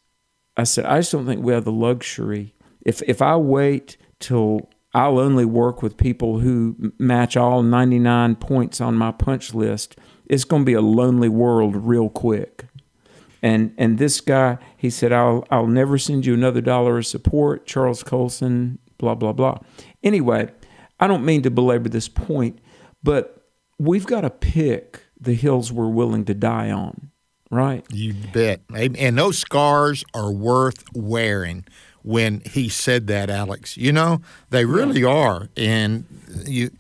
[0.58, 2.54] I said, I just don't think we have the luxury.
[2.84, 8.82] If, if I wait till I'll only work with people who match all 99 points
[8.82, 9.96] on my punch list,
[10.26, 12.66] it's going to be a lonely world real quick.
[13.42, 17.66] And and this guy, he said, I'll I'll never send you another dollar of support.
[17.66, 19.58] Charles Colson, blah blah blah.
[20.02, 20.50] Anyway,
[21.00, 22.58] I don't mean to belabor this point,
[23.02, 23.48] but
[23.78, 27.10] we've got to pick the hills we're willing to die on,
[27.50, 27.84] right?
[27.92, 28.60] You bet.
[28.74, 31.64] And those scars are worth wearing
[32.02, 33.76] when he said that, Alex.
[33.76, 34.20] You know,
[34.50, 35.48] they really are.
[35.56, 36.06] And
[36.46, 36.70] you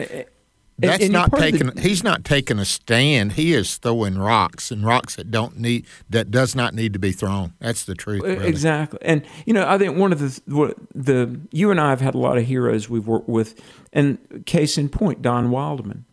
[0.78, 3.32] that's and you're not of the- taking he's not taking a stand.
[3.32, 7.12] He is throwing rocks and rocks that don't need that does not need to be
[7.12, 7.54] thrown.
[7.58, 8.22] That's the truth.
[8.22, 8.42] brother.
[8.42, 12.00] Exactly, and you know, I think one of the what the you and I have
[12.00, 13.60] had a lot of heroes we've worked with,
[13.92, 16.04] and case in point, Don Wildmon.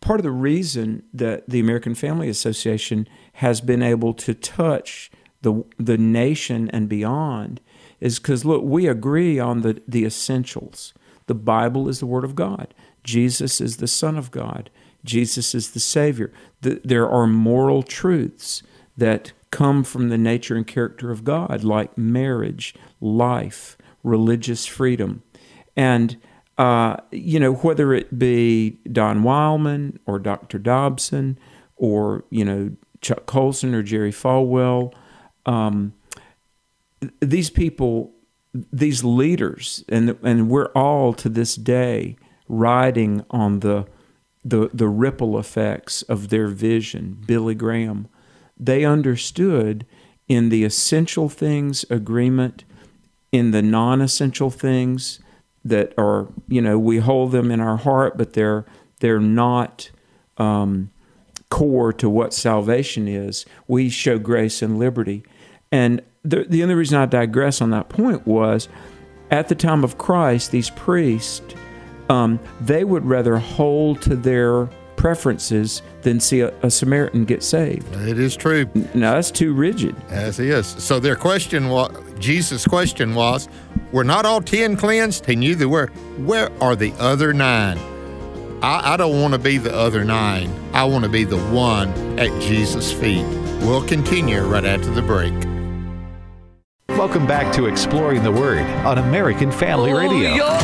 [0.00, 5.10] Part of the reason that the American Family Association has been able to touch
[5.42, 7.60] the the nation and beyond
[8.00, 10.94] is because look, we agree on the the essentials.
[11.26, 12.72] The Bible is the Word of God.
[13.06, 14.68] Jesus is the Son of God.
[15.04, 16.32] Jesus is the Savior.
[16.60, 18.62] The, there are moral truths
[18.96, 25.22] that come from the nature and character of God, like marriage, life, religious freedom.
[25.76, 26.16] And,
[26.58, 30.58] uh, you know, whether it be Don Wildmon or Dr.
[30.58, 31.38] Dobson
[31.76, 34.92] or, you know, Chuck Colson or Jerry Falwell,
[35.44, 35.94] um,
[37.20, 38.12] these people,
[38.72, 42.16] these leaders, and, and we're all to this day
[42.48, 43.86] riding on the,
[44.44, 48.08] the, the ripple effects of their vision, Billy Graham,
[48.58, 49.86] they understood
[50.28, 52.64] in the essential things agreement,
[53.32, 55.20] in the non essential things
[55.64, 58.64] that are, you know, we hold them in our heart, but they're,
[59.00, 59.90] they're not
[60.38, 60.90] um,
[61.50, 63.44] core to what salvation is.
[63.66, 65.24] We show grace and liberty.
[65.72, 68.68] And the, the only reason I digress on that point was
[69.30, 71.54] at the time of Christ, these priests,
[72.08, 77.86] um, they would rather hold to their preferences than see a, a Samaritan get saved.
[77.96, 78.66] It is true.
[78.94, 79.94] Now that's too rigid.
[80.08, 80.66] As he is.
[80.66, 83.48] So their question was, Jesus' question was,
[83.92, 85.26] were not all ten cleansed?
[85.26, 85.88] He knew they were.
[86.18, 87.78] Where are the other nine?
[88.62, 90.50] I, I don't want to be the other nine.
[90.72, 93.24] I want to be the one at Jesus' feet.
[93.60, 95.34] We'll continue right after the break.
[96.96, 100.34] Welcome back to Exploring the Word on American Family Radio.
[100.34, 100.58] Your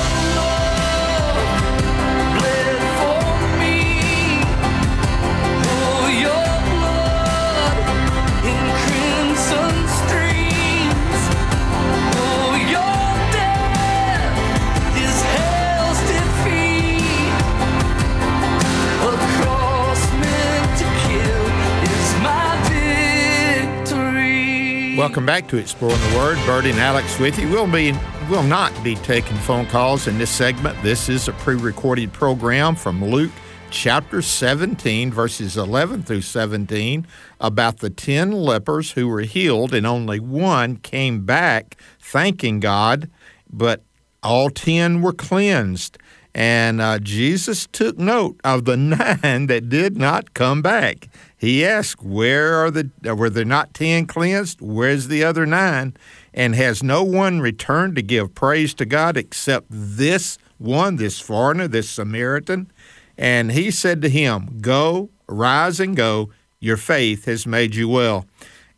[25.02, 26.38] Welcome back to Exploring the Word.
[26.46, 27.48] Bertie and Alex with you.
[27.48, 27.90] We'll be
[28.30, 30.80] will not be taking phone calls in this segment.
[30.80, 33.32] This is a pre-recorded program from Luke
[33.70, 37.04] chapter 17 verses 11 through 17
[37.40, 43.10] about the 10 lepers who were healed and only one came back thanking God,
[43.52, 43.82] but
[44.22, 45.98] all 10 were cleansed.
[46.32, 48.76] And uh, Jesus took note of the
[49.24, 51.08] nine that did not come back.
[51.42, 52.90] He asked, "Where are the?
[53.04, 54.60] Uh, were there not ten cleansed?
[54.60, 55.94] Where's the other nine?
[56.32, 61.66] And has no one returned to give praise to God except this one, this foreigner,
[61.66, 62.70] this Samaritan?"
[63.18, 66.30] And he said to him, "Go, rise and go.
[66.60, 68.24] Your faith has made you well."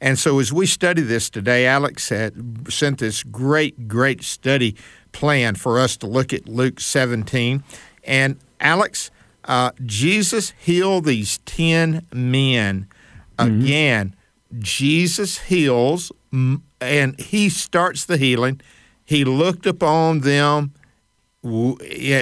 [0.00, 2.32] And so, as we study this today, Alex had
[2.70, 4.74] sent this great, great study
[5.12, 7.62] plan for us to look at Luke 17.
[8.04, 9.10] And Alex,
[9.44, 12.88] uh, Jesus healed these 10 men.
[13.38, 14.14] Again,
[14.58, 16.12] Jesus heals
[16.80, 18.60] and he starts the healing.
[19.04, 20.72] He looked upon them
[21.42, 21.76] w-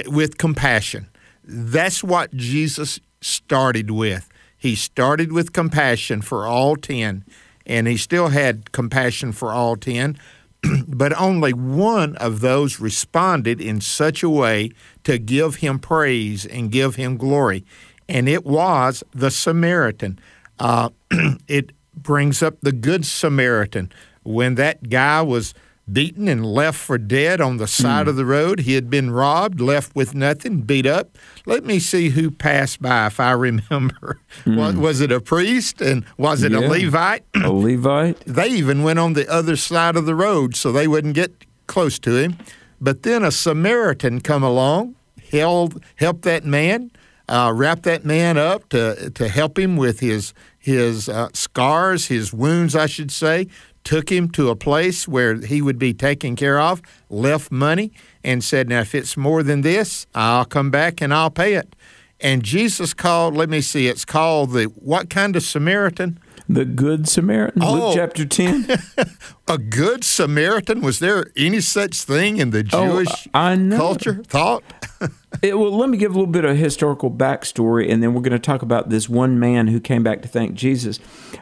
[0.07, 1.07] with compassion.
[1.43, 4.29] That's what Jesus started with.
[4.57, 7.25] He started with compassion for all 10,
[7.65, 10.17] and he still had compassion for all 10,
[10.87, 14.71] but only one of those responded in such a way
[15.03, 17.65] to give him praise and give him glory,
[18.07, 20.19] and it was the Samaritan.
[20.59, 20.89] Uh,
[21.47, 23.91] it brings up the Good Samaritan.
[24.23, 25.53] When that guy was
[25.91, 29.59] beaten and left for dead on the side of the road, he had been robbed,
[29.59, 31.17] left with nothing, beat up.
[31.45, 34.19] Let me see who passed by, if I remember.
[34.45, 37.25] Was, was it a priest and was it a Levite?
[37.35, 38.19] A Levite?
[38.25, 41.99] they even went on the other side of the road so they wouldn't get close
[41.99, 42.37] to him.
[42.79, 44.95] But then a Samaritan come along,
[45.31, 46.91] held helped that man,
[47.29, 52.33] uh, wrapped that man up to to help him with his his uh, scars, his
[52.33, 53.47] wounds, I should say.
[53.83, 56.81] Took him to a place where he would be taken care of.
[57.09, 57.91] Left money
[58.23, 61.75] and said, "Now, if it's more than this, I'll come back and I'll pay it."
[62.21, 63.35] And Jesus called.
[63.35, 63.87] Let me see.
[63.87, 66.19] It's called the what kind of Samaritan?
[66.49, 67.63] The Good Samaritan?
[67.63, 67.73] Oh.
[67.73, 68.67] Luke chapter 10?
[69.47, 70.81] a good Samaritan?
[70.81, 73.77] Was there any such thing in the Oh, Jewish know.
[73.77, 74.23] culture?
[74.27, 74.63] Thought?
[75.41, 78.31] It, well, let me give a little bit of historical backstory, and then we're going
[78.33, 80.99] to talk about this one man who came back to thank Jesus.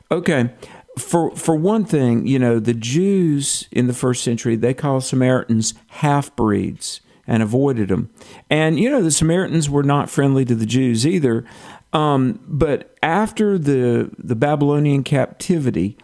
[0.10, 0.49] Okay,
[0.97, 5.73] for for one thing, you know, the Jews in the first century they called Samaritans
[5.88, 8.10] half breeds and avoided them,
[8.49, 11.45] and you know the Samaritans were not friendly to the Jews either.
[11.93, 15.97] Um, but after the the Babylonian captivity,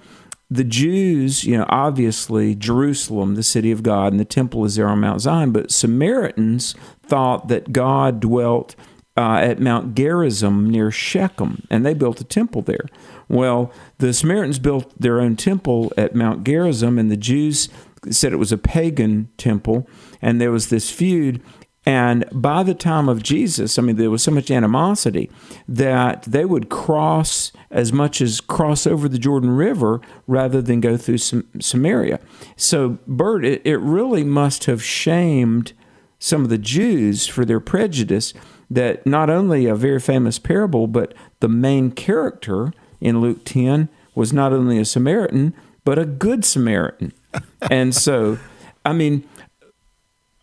[0.50, 4.88] the Jews, you know, obviously Jerusalem, the city of God, and the temple is there
[4.88, 8.76] on Mount Zion, but Samaritans thought that God dwelt
[9.18, 12.86] uh, at Mount Gerizim near Shechem, and they built a temple there.
[13.28, 17.68] Well, the Samaritans built their own temple at Mount Gerizim, and the Jews
[18.11, 19.88] said it was a pagan temple,
[20.22, 21.41] and there was this feud.
[21.84, 25.32] And by the time of Jesus, I mean, there was so much animosity
[25.68, 30.97] that they would cross as much as cross over the Jordan River rather than go
[30.97, 32.20] through Sam- Samaria.
[32.57, 35.72] So, Bert, it really must have shamed
[36.20, 38.34] some of the Jews for their prejudice
[38.70, 44.34] that not only a very famous parable, but the main character in Luke 10 was
[44.34, 45.53] not only a Samaritan,
[45.86, 47.13] but a good Samaritan.
[47.72, 48.38] and so,
[48.84, 49.28] I mean,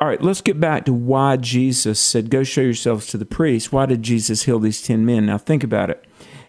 [0.00, 3.72] all right, let's get back to why Jesus said, Go show yourselves to the priest.
[3.72, 5.26] Why did Jesus heal these 10 men?
[5.26, 6.04] Now, think about it.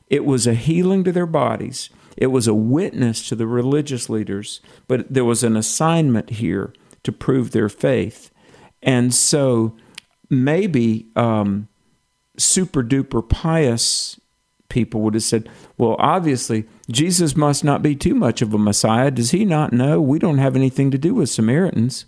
[0.08, 4.62] It was a healing to their bodies, it was a witness to the religious leaders,
[4.88, 6.74] but there was an assignment here
[7.04, 8.32] to prove their faith.
[8.82, 9.76] And so,
[10.30, 11.68] maybe um,
[12.38, 14.20] super duper pious
[14.70, 19.12] people would have said, Well, obviously, Jesus must not be too much of a Messiah.
[19.12, 20.02] Does he not know?
[20.02, 22.06] We don't have anything to do with Samaritans.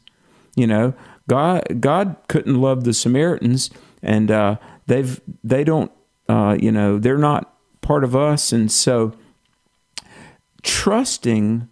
[0.56, 0.94] You know,
[1.28, 3.70] God God couldn't love the Samaritans,
[4.02, 4.58] and uh,
[4.88, 5.92] they've they don't
[6.28, 9.14] uh, you know they're not part of us, and so
[10.64, 11.68] trusting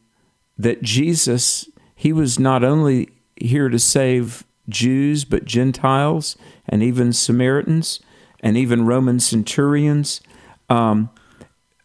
[0.58, 6.36] that Jesus he was not only here to save Jews but Gentiles
[6.68, 8.00] and even Samaritans
[8.42, 10.22] and even Roman centurions.
[10.70, 11.10] Um,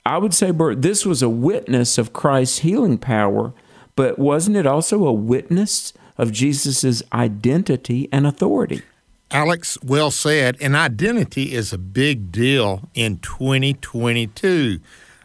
[0.04, 3.52] I would say, Bert, this was a witness of Christ's healing power,
[3.96, 8.82] but wasn't it also a witness of Jesus' identity and authority?
[9.30, 10.56] Alex, well said.
[10.60, 14.80] And identity is a big deal in 2022.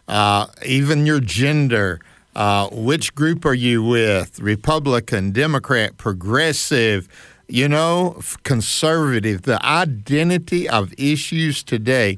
[0.08, 2.00] Uh, even your gender,
[2.36, 4.40] uh, which group are you with?
[4.40, 7.08] Republican, Democrat, progressive,
[7.48, 12.18] you know, conservative, the identity of issues today.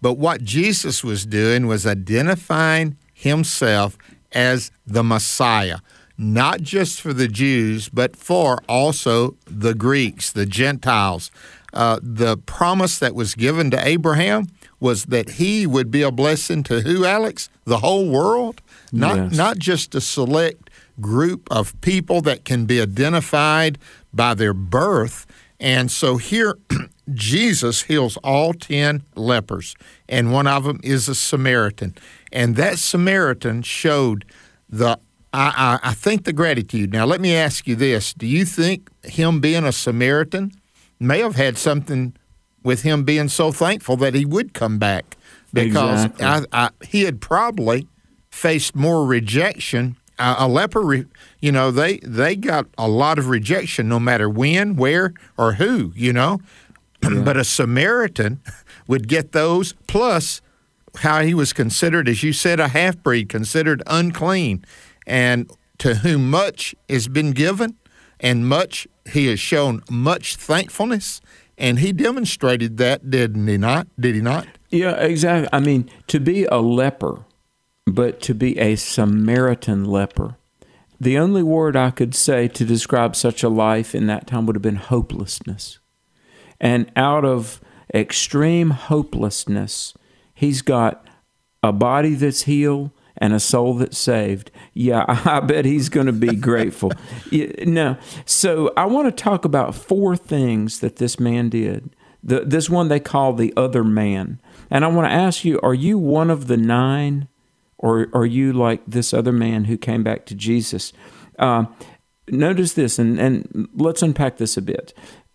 [0.00, 3.98] But what Jesus was doing was identifying himself
[4.32, 5.78] as the Messiah,
[6.16, 11.30] not just for the Jews, but for also the Greeks, the Gentiles.
[11.72, 14.46] Uh, the promise that was given to Abraham
[14.80, 17.50] was that he would be a blessing to who, Alex?
[17.64, 18.62] The whole world?
[18.92, 19.34] Not, Yes.
[19.36, 20.70] not just a select
[21.00, 23.78] group of people that can be identified
[24.12, 25.26] by their birth.
[25.60, 26.58] And so here,
[27.12, 29.74] Jesus heals all 10 lepers,
[30.08, 31.94] and one of them is a Samaritan.
[32.32, 34.24] And that Samaritan showed
[34.68, 34.98] the,
[35.32, 36.92] I, I, I think, the gratitude.
[36.92, 40.52] Now, let me ask you this Do you think him being a Samaritan
[41.00, 42.14] may have had something
[42.62, 45.16] with him being so thankful that he would come back?
[45.52, 46.48] Because Exactly.
[46.52, 47.88] I, I, he had probably
[48.30, 49.96] faced more rejection.
[50.18, 51.04] Uh, a leper, re,
[51.40, 55.92] you know, they they got a lot of rejection, no matter when, where, or who,
[55.94, 56.40] you know.
[57.00, 58.40] but a Samaritan
[58.88, 60.40] would get those plus
[60.96, 64.64] how he was considered, as you said, a half breed, considered unclean,
[65.06, 67.76] and to whom much has been given,
[68.18, 71.20] and much he has shown much thankfulness,
[71.56, 73.86] and he demonstrated that, didn't he not?
[73.98, 74.46] Did he not?
[74.70, 75.48] Yeah, exactly.
[75.52, 77.24] I mean, to be a leper,
[77.92, 80.36] but to be a Samaritan leper,
[81.00, 84.56] the only word I could say to describe such a life in that time would
[84.56, 85.78] have been hopelessness.
[86.60, 87.60] And out of
[87.94, 89.94] extreme hopelessness,
[90.34, 91.06] he's got
[91.62, 94.50] a body that's healed and a soul that's saved.
[94.74, 96.92] Yeah, I bet he's going to be grateful.
[97.30, 101.90] No, so I want to talk about four things that this man did.
[102.22, 104.40] The, this one they call the other man.
[104.70, 107.28] And I want to ask you are you one of the nine,
[107.78, 110.92] or are you like this other man who came back to Jesus?
[111.38, 111.66] Uh,
[112.28, 114.92] notice this, and, and let's unpack this a bit.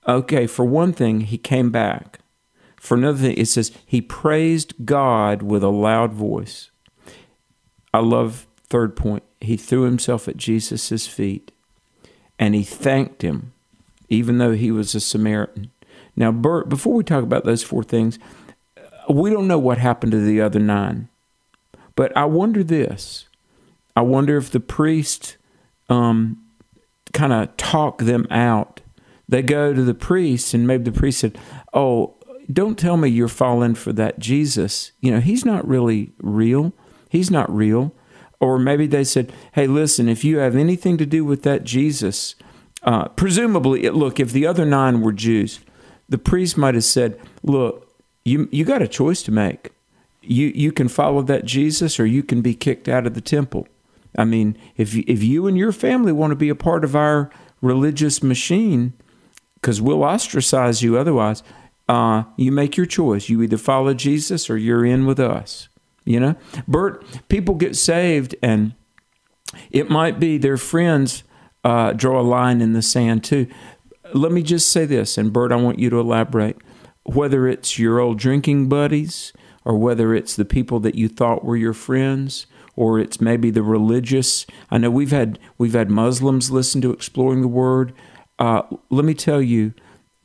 [0.07, 2.19] Okay, for one thing, he came back.
[2.75, 6.69] For another thing, it says he praised God with a loud voice.
[7.93, 9.23] I love third point.
[9.39, 11.51] He threw himself at Jesus' feet
[12.37, 13.53] and he thanked him,
[14.09, 15.71] even though he was a Samaritan.
[16.15, 18.19] Now, Bert, before we talk about those four things,
[19.09, 21.07] we don't know what happened to the other nine.
[21.95, 23.27] But I wonder this.
[23.95, 25.37] I wonder if the priest
[25.89, 26.43] um,
[27.13, 28.81] kind of talk them out.
[29.29, 31.37] They go to the priest, and maybe the priest said,
[31.73, 32.15] Oh,
[32.51, 34.91] don't tell me you're falling for that Jesus.
[34.99, 36.73] You know, he's not really real.
[37.09, 37.93] He's not real.
[38.39, 42.35] Or maybe they said, Hey, listen, if you have anything to do with that Jesus,
[42.83, 45.61] uh, presumably, look, if the other nine were Jews,
[46.09, 47.89] the priest might have said, Look,
[48.25, 49.71] you, you got a choice to make.
[50.25, 53.67] You, you can follow that Jesus or you can be kicked out of the temple.
[54.17, 56.95] I mean, if you, if you and your family want to be a part of
[56.95, 57.29] our
[57.61, 58.93] religious machine,
[59.55, 61.41] because we'll ostracize you otherwise,
[61.89, 63.29] uh, you make your choice.
[63.29, 65.69] You either follow Jesus or you're in with us.
[66.05, 66.35] You know,
[66.67, 68.73] Bert, people get saved, and
[69.71, 71.23] it might be their friends
[71.63, 73.47] uh, draw a line in the sand too.
[74.13, 76.57] let me just say this, and Bert, I want you to elaborate.
[77.05, 79.33] Whether it's your old drinking buddies,
[79.65, 82.45] or whether it's the people that you thought were your friends,
[82.75, 84.45] or it's maybe the religious.
[84.71, 87.93] I know we've had we've had Muslims listen to exploring the Word.
[88.39, 89.73] Uh, let me tell you,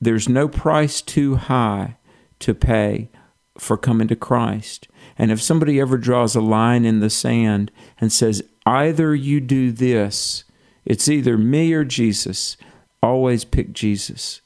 [0.01, 1.97] there's no price too high
[2.41, 3.11] to pay
[3.59, 4.89] for coming to Christ.
[5.17, 9.73] And if somebody ever draws a line in the sand and says, either you do
[9.73, 10.45] this,
[10.85, 12.57] it's either me or Jesus,
[13.03, 14.41] always pick Jesus.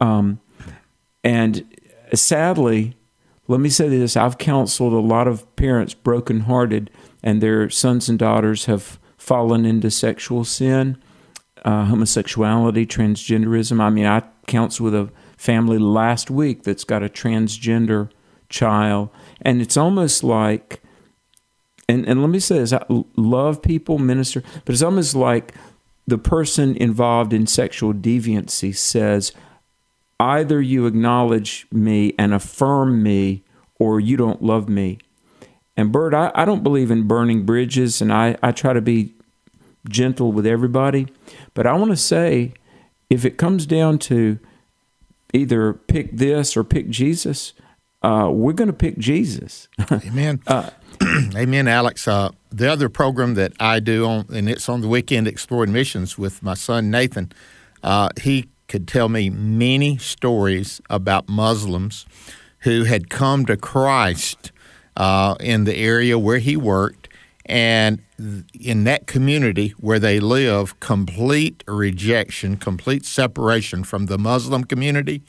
[0.00, 0.40] Um,
[1.24, 1.64] and
[2.14, 2.96] sadly,
[3.48, 6.90] let me say this I've counseled a lot of parents brokenhearted,
[7.22, 11.00] and their sons and daughters have fallen into sexual sin,
[11.64, 13.80] uh, homosexuality, transgenderism.
[13.80, 18.10] I mean, I counseled with a family last week that's got a transgender
[18.48, 20.82] child, and it's almost like,
[21.88, 22.84] and, and let me say this I
[23.16, 25.54] love people, minister, but it's almost like
[26.06, 29.32] the person involved in sexual deviancy says,
[30.22, 33.42] either you acknowledge me and affirm me,
[33.78, 34.98] or you don't love me.
[35.76, 39.14] And Bert, I, I don't believe in burning bridges, and I, I try to be
[39.88, 41.08] gentle with everybody.
[41.54, 42.52] But I want to say,
[43.10, 44.38] if it comes down to
[45.34, 47.52] either pick this or pick Jesus,
[48.02, 49.68] uh, we're going to pick Jesus.
[49.90, 50.40] Amen.
[51.36, 52.06] Amen, Alex.
[52.06, 56.16] Uh, the other program that I do on, and it's on the weekend exploring missions
[56.16, 57.32] with my son Nathan.
[57.82, 62.06] Uh, he could tell me many stories about Muslims
[62.60, 64.50] who had come to Christ
[64.96, 67.06] uh, in the area where he worked,
[67.44, 68.00] and
[68.58, 75.20] in that community where they live, complete rejection, complete separation from the Muslim community.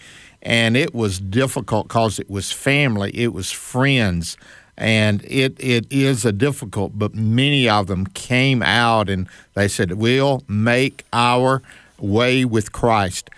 [0.41, 4.37] And it was difficult because it was family, it was friends,
[4.77, 9.93] and it, it is a difficult, but many of them came out and they said,
[9.93, 11.61] We'll make our
[11.99, 13.29] way with Christ.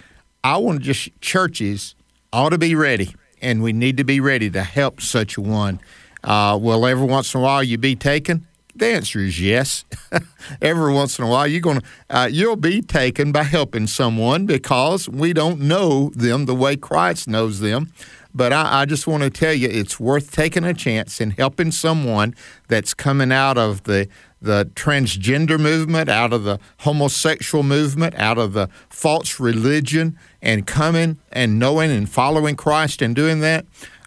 [0.43, 1.95] I want to just, churches
[2.31, 5.79] ought to be ready, and we need to be ready to help such one.
[6.23, 8.47] Uh, will every once in a while you be taken?
[8.75, 9.85] The answer is yes.
[10.61, 15.07] Every once in a while, you're gonna uh, you'll be taken by helping someone because
[15.07, 17.93] we don't know them the way Christ knows them.
[18.35, 21.71] But I, I just want to tell you, it's worth taking a chance and helping
[21.71, 22.35] someone
[22.67, 24.07] that's coming out of the
[24.41, 31.17] the transgender movement, out of the homosexual movement, out of the false religion, and coming
[31.31, 33.65] and knowing and following Christ and doing that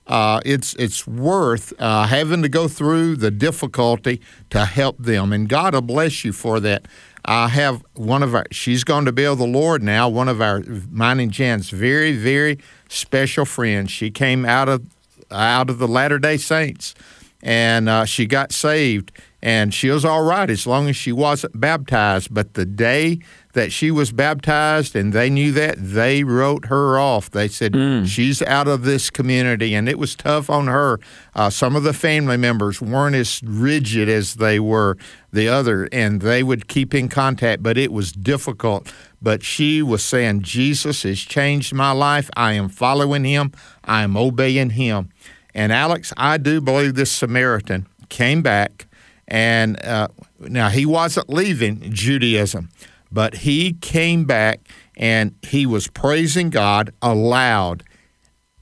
[0.09, 4.21] uh, it's it's worth uh, having to go through the difficulty
[4.51, 6.89] to help them, and God will bless you for that.
[7.29, 8.47] I have one of our.
[8.51, 10.09] she's going to be with the Lord now.
[10.09, 12.59] One of our mine and Jan's very very
[12.89, 13.91] special friends.
[13.91, 14.83] She came out of
[15.31, 16.95] out of the Latter Day Saints,
[17.43, 19.13] and uh, she got saved,
[19.43, 22.33] and she was all right as long as she wasn't baptized.
[22.33, 23.19] But the day
[23.59, 27.29] that she was baptized and they knew that, they wrote her off.
[27.29, 27.75] They said,
[28.07, 29.75] She's out of this community.
[29.75, 31.01] And it was tough on her.
[31.35, 34.97] Uh, some of the family members weren't as rigid as they were
[35.33, 38.93] the other, and they would keep in contact, but it was difficult.
[39.21, 42.31] But she was saying, Jesus has changed my life.
[42.37, 43.53] I am following him,
[43.85, 45.11] I am obeying him.
[45.53, 48.87] And Alex, I do believe this Samaritan came back,
[49.27, 52.71] and uh, now he wasn't leaving Judaism,
[53.13, 54.61] but he came back
[54.97, 57.83] and he was praising God aloud.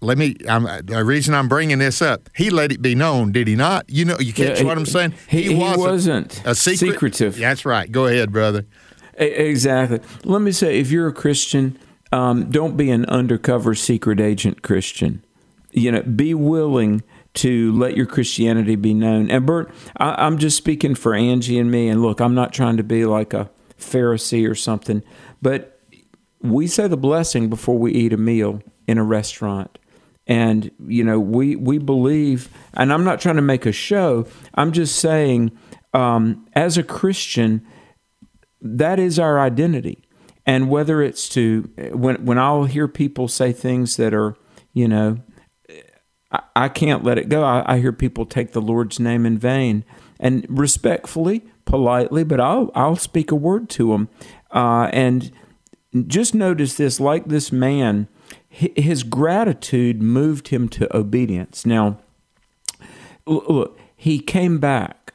[0.02, 0.36] Let me.
[0.48, 3.88] I'm, the reason I'm bringing this up, he let it be known, did he not?
[3.88, 5.14] You know, you catch Yeah, what I'm saying.
[5.28, 7.36] he- he wasn't a secret, secretive.
[7.38, 7.90] That's right.
[7.90, 8.66] Go ahead, brother.
[9.18, 10.00] Exactly.
[10.24, 11.78] Let me say, if you're a Christian,
[12.12, 15.24] um, don't be an undercover secret agent Christian.
[15.72, 17.02] You know, be willing
[17.34, 19.30] to let your Christianity be known.
[19.30, 21.88] And Bert, I, I'm just speaking for Angie and me.
[21.88, 25.02] And look, I'm not trying to be like a Pharisee or something,
[25.42, 25.80] but
[26.40, 29.78] we say the blessing before we eat a meal in a restaurant.
[30.26, 34.26] And you know, we we believe, and I'm not trying to make a show.
[34.54, 35.56] I'm just saying,
[35.94, 37.64] um, as a Christian,
[38.60, 40.02] that is our identity.
[40.44, 44.36] And whether it's to when when I'll hear people say things that are,
[44.72, 45.18] you know,
[46.32, 47.44] I, I can't let it go.
[47.44, 49.84] I, I hear people take the Lord's name in vain,
[50.18, 54.08] and respectfully, politely, but I'll I'll speak a word to him.
[54.50, 55.30] Uh, and
[56.06, 58.08] just notice this: like this man,
[58.48, 61.66] his gratitude moved him to obedience.
[61.66, 61.98] Now,
[63.26, 65.06] look, he came back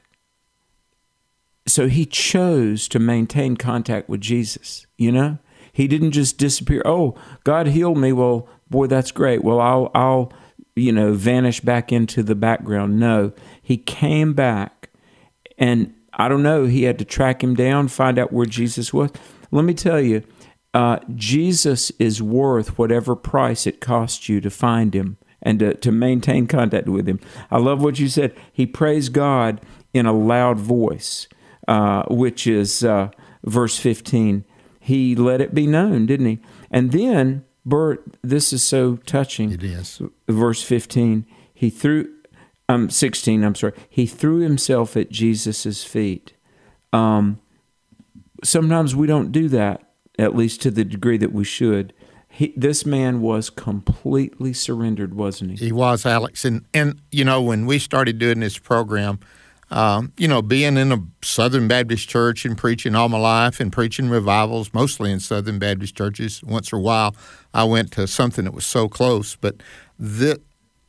[1.67, 5.37] so he chose to maintain contact with Jesus, you know?
[5.71, 6.81] He didn't just disappear.
[6.83, 8.11] Oh, God healed me.
[8.11, 9.41] Well, boy, that's great.
[9.41, 10.33] Well, I'll I'll
[10.75, 12.99] you know, vanish back into the background.
[12.99, 13.33] No.
[13.61, 14.80] He came back
[15.61, 19.11] and I don't know, he had to track him down, find out where Jesus was.
[19.51, 20.23] Let me tell you,
[20.73, 25.91] uh, Jesus is worth whatever price it costs you to find him and to, to
[25.91, 27.19] maintain contact with him.
[27.51, 28.35] I love what you said.
[28.51, 29.61] He praised God
[29.93, 31.27] in a loud voice,
[31.67, 33.11] uh, which is uh,
[33.43, 34.43] verse 15.
[34.79, 36.39] He let it be known, didn't he?
[36.71, 39.51] And then, Bert, this is so touching.
[39.51, 40.01] It is.
[40.27, 42.09] Verse 15, he threw,
[42.71, 46.33] um, 16, I'm sorry, he threw himself at Jesus' feet.
[46.93, 47.39] Um,
[48.43, 51.93] sometimes we don't do that, at least to the degree that we should.
[52.29, 55.65] He, this man was completely surrendered, wasn't he?
[55.65, 59.19] He was Alex, and and you know when we started doing this program,
[59.69, 63.71] um, you know, being in a Southern Baptist church and preaching all my life and
[63.71, 66.41] preaching revivals, mostly in Southern Baptist churches.
[66.41, 67.15] Once in a while,
[67.53, 69.61] I went to something that was so close, but
[69.99, 70.41] the,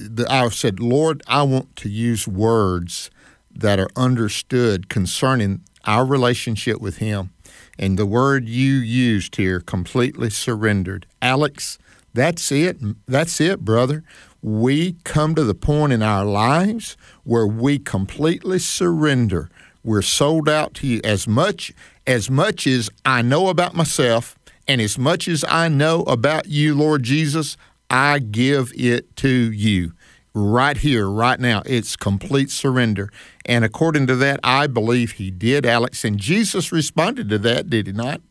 [0.03, 3.11] the I said, Lord, I want to use words
[3.55, 7.31] that are understood concerning our relationship with Him.
[7.79, 11.07] And the word you used here, completely surrendered.
[11.21, 11.79] Alex,
[12.15, 12.79] that's it.
[13.07, 14.05] That's it, brother.
[14.43, 19.51] We come to the point in our lives where we completely surrender.
[19.85, 21.73] We're sold out to you as much
[22.07, 24.37] as much as I know about myself
[24.67, 27.57] and as much as I know about you, Lord Jesus,
[27.93, 29.93] I give it to you
[30.35, 31.63] right here, right now.
[31.67, 33.11] It's complete surrender.
[33.45, 36.05] And according to that, I believe he did, Alex.
[36.05, 38.23] And Jesus responded to that, did he not?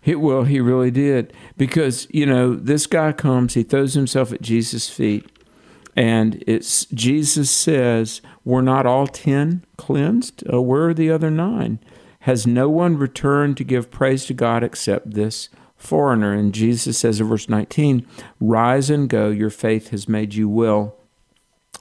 [0.00, 1.32] He, well, he really did.
[1.56, 5.28] Because, you know, this guy comes, he throws himself at Jesus' feet,
[5.96, 10.44] and it's Jesus says, Were not all ten cleansed?
[10.52, 11.80] Uh, where are the other nine?
[12.20, 16.32] Has no one returned to give praise to God except this foreigner?
[16.32, 18.06] And Jesus says in verse 19,
[18.40, 20.96] Rise and go, your faith has made you well.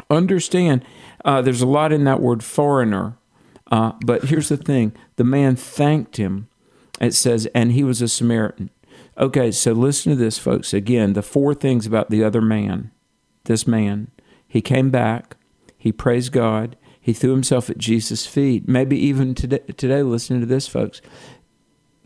[0.10, 0.84] Understand,
[1.24, 3.18] uh, there's a lot in that word foreigner.
[3.72, 6.48] Uh, but here's the thing the man thanked him.
[7.02, 8.70] It says, and he was a Samaritan.
[9.18, 10.74] Okay, so listen to this, folks.
[10.74, 12.92] Again, the four things about the other man.
[13.46, 14.12] This man,
[14.48, 15.38] he came back,
[15.78, 18.68] he praised God, he threw himself at Jesus' feet.
[18.68, 21.02] Maybe even today, today listening to this, folks.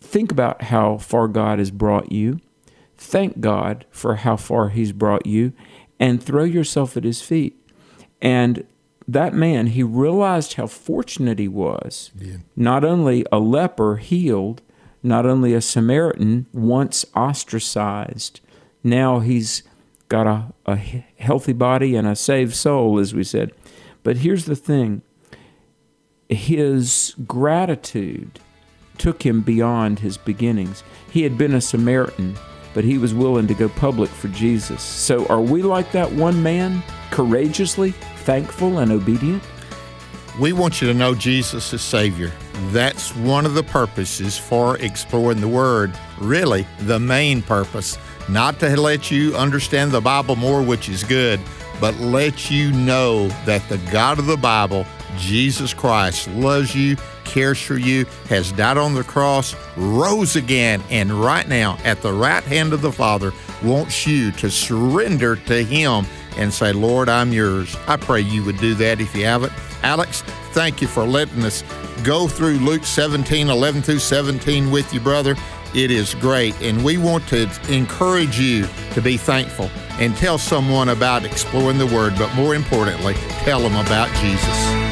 [0.10, 2.40] Think about how far God has brought you.
[2.98, 5.54] Thank God for how far he's brought you
[6.00, 7.56] and throw yourself at his feet.
[8.20, 8.66] And
[9.08, 12.10] that man, he realized how fortunate he was.
[12.56, 14.64] Not only a leper healed,
[15.04, 18.42] not only a Samaritan once ostracized,
[18.84, 19.62] now he's
[20.08, 23.52] got a, a healthy body and a saved soul, as we said.
[24.02, 25.04] But here's the thing
[26.28, 28.40] his gratitude
[29.00, 30.84] took him beyond his beginnings.
[31.10, 32.38] He had been a Samaritan,
[32.74, 34.84] but he was willing to go public for Jesus.
[34.84, 39.42] So are we like that one man, courageously thankful and obedient?
[40.40, 42.32] We want you to know Jesus is Savior.
[42.68, 45.92] That's one of the purposes for exploring the Word.
[46.20, 47.98] Really, the main purpose.
[48.30, 51.40] Not to let you understand the Bible more, which is good,
[51.82, 54.86] but let you know that the God of the Bible,
[55.18, 56.96] Jesus Christ, loves you,
[57.30, 62.12] cares for you, has died on the cross, rose again, and right now at the
[62.12, 63.32] right hand of the Father
[63.64, 66.06] wants you to surrender to Him
[66.38, 67.76] and say, Lord, I'm yours.
[67.88, 69.54] I pray you would do that if you haven't.
[69.84, 70.22] Alex,
[70.52, 71.64] thank you for letting us
[72.04, 75.36] go through Luke 17, 11 through 17 with you, brother.
[75.76, 76.60] It is great.
[76.62, 79.70] And we want to encourage you to be thankful
[80.00, 83.14] and tell someone about exploring the Word, but more importantly,
[83.44, 84.89] tell them about Jesus.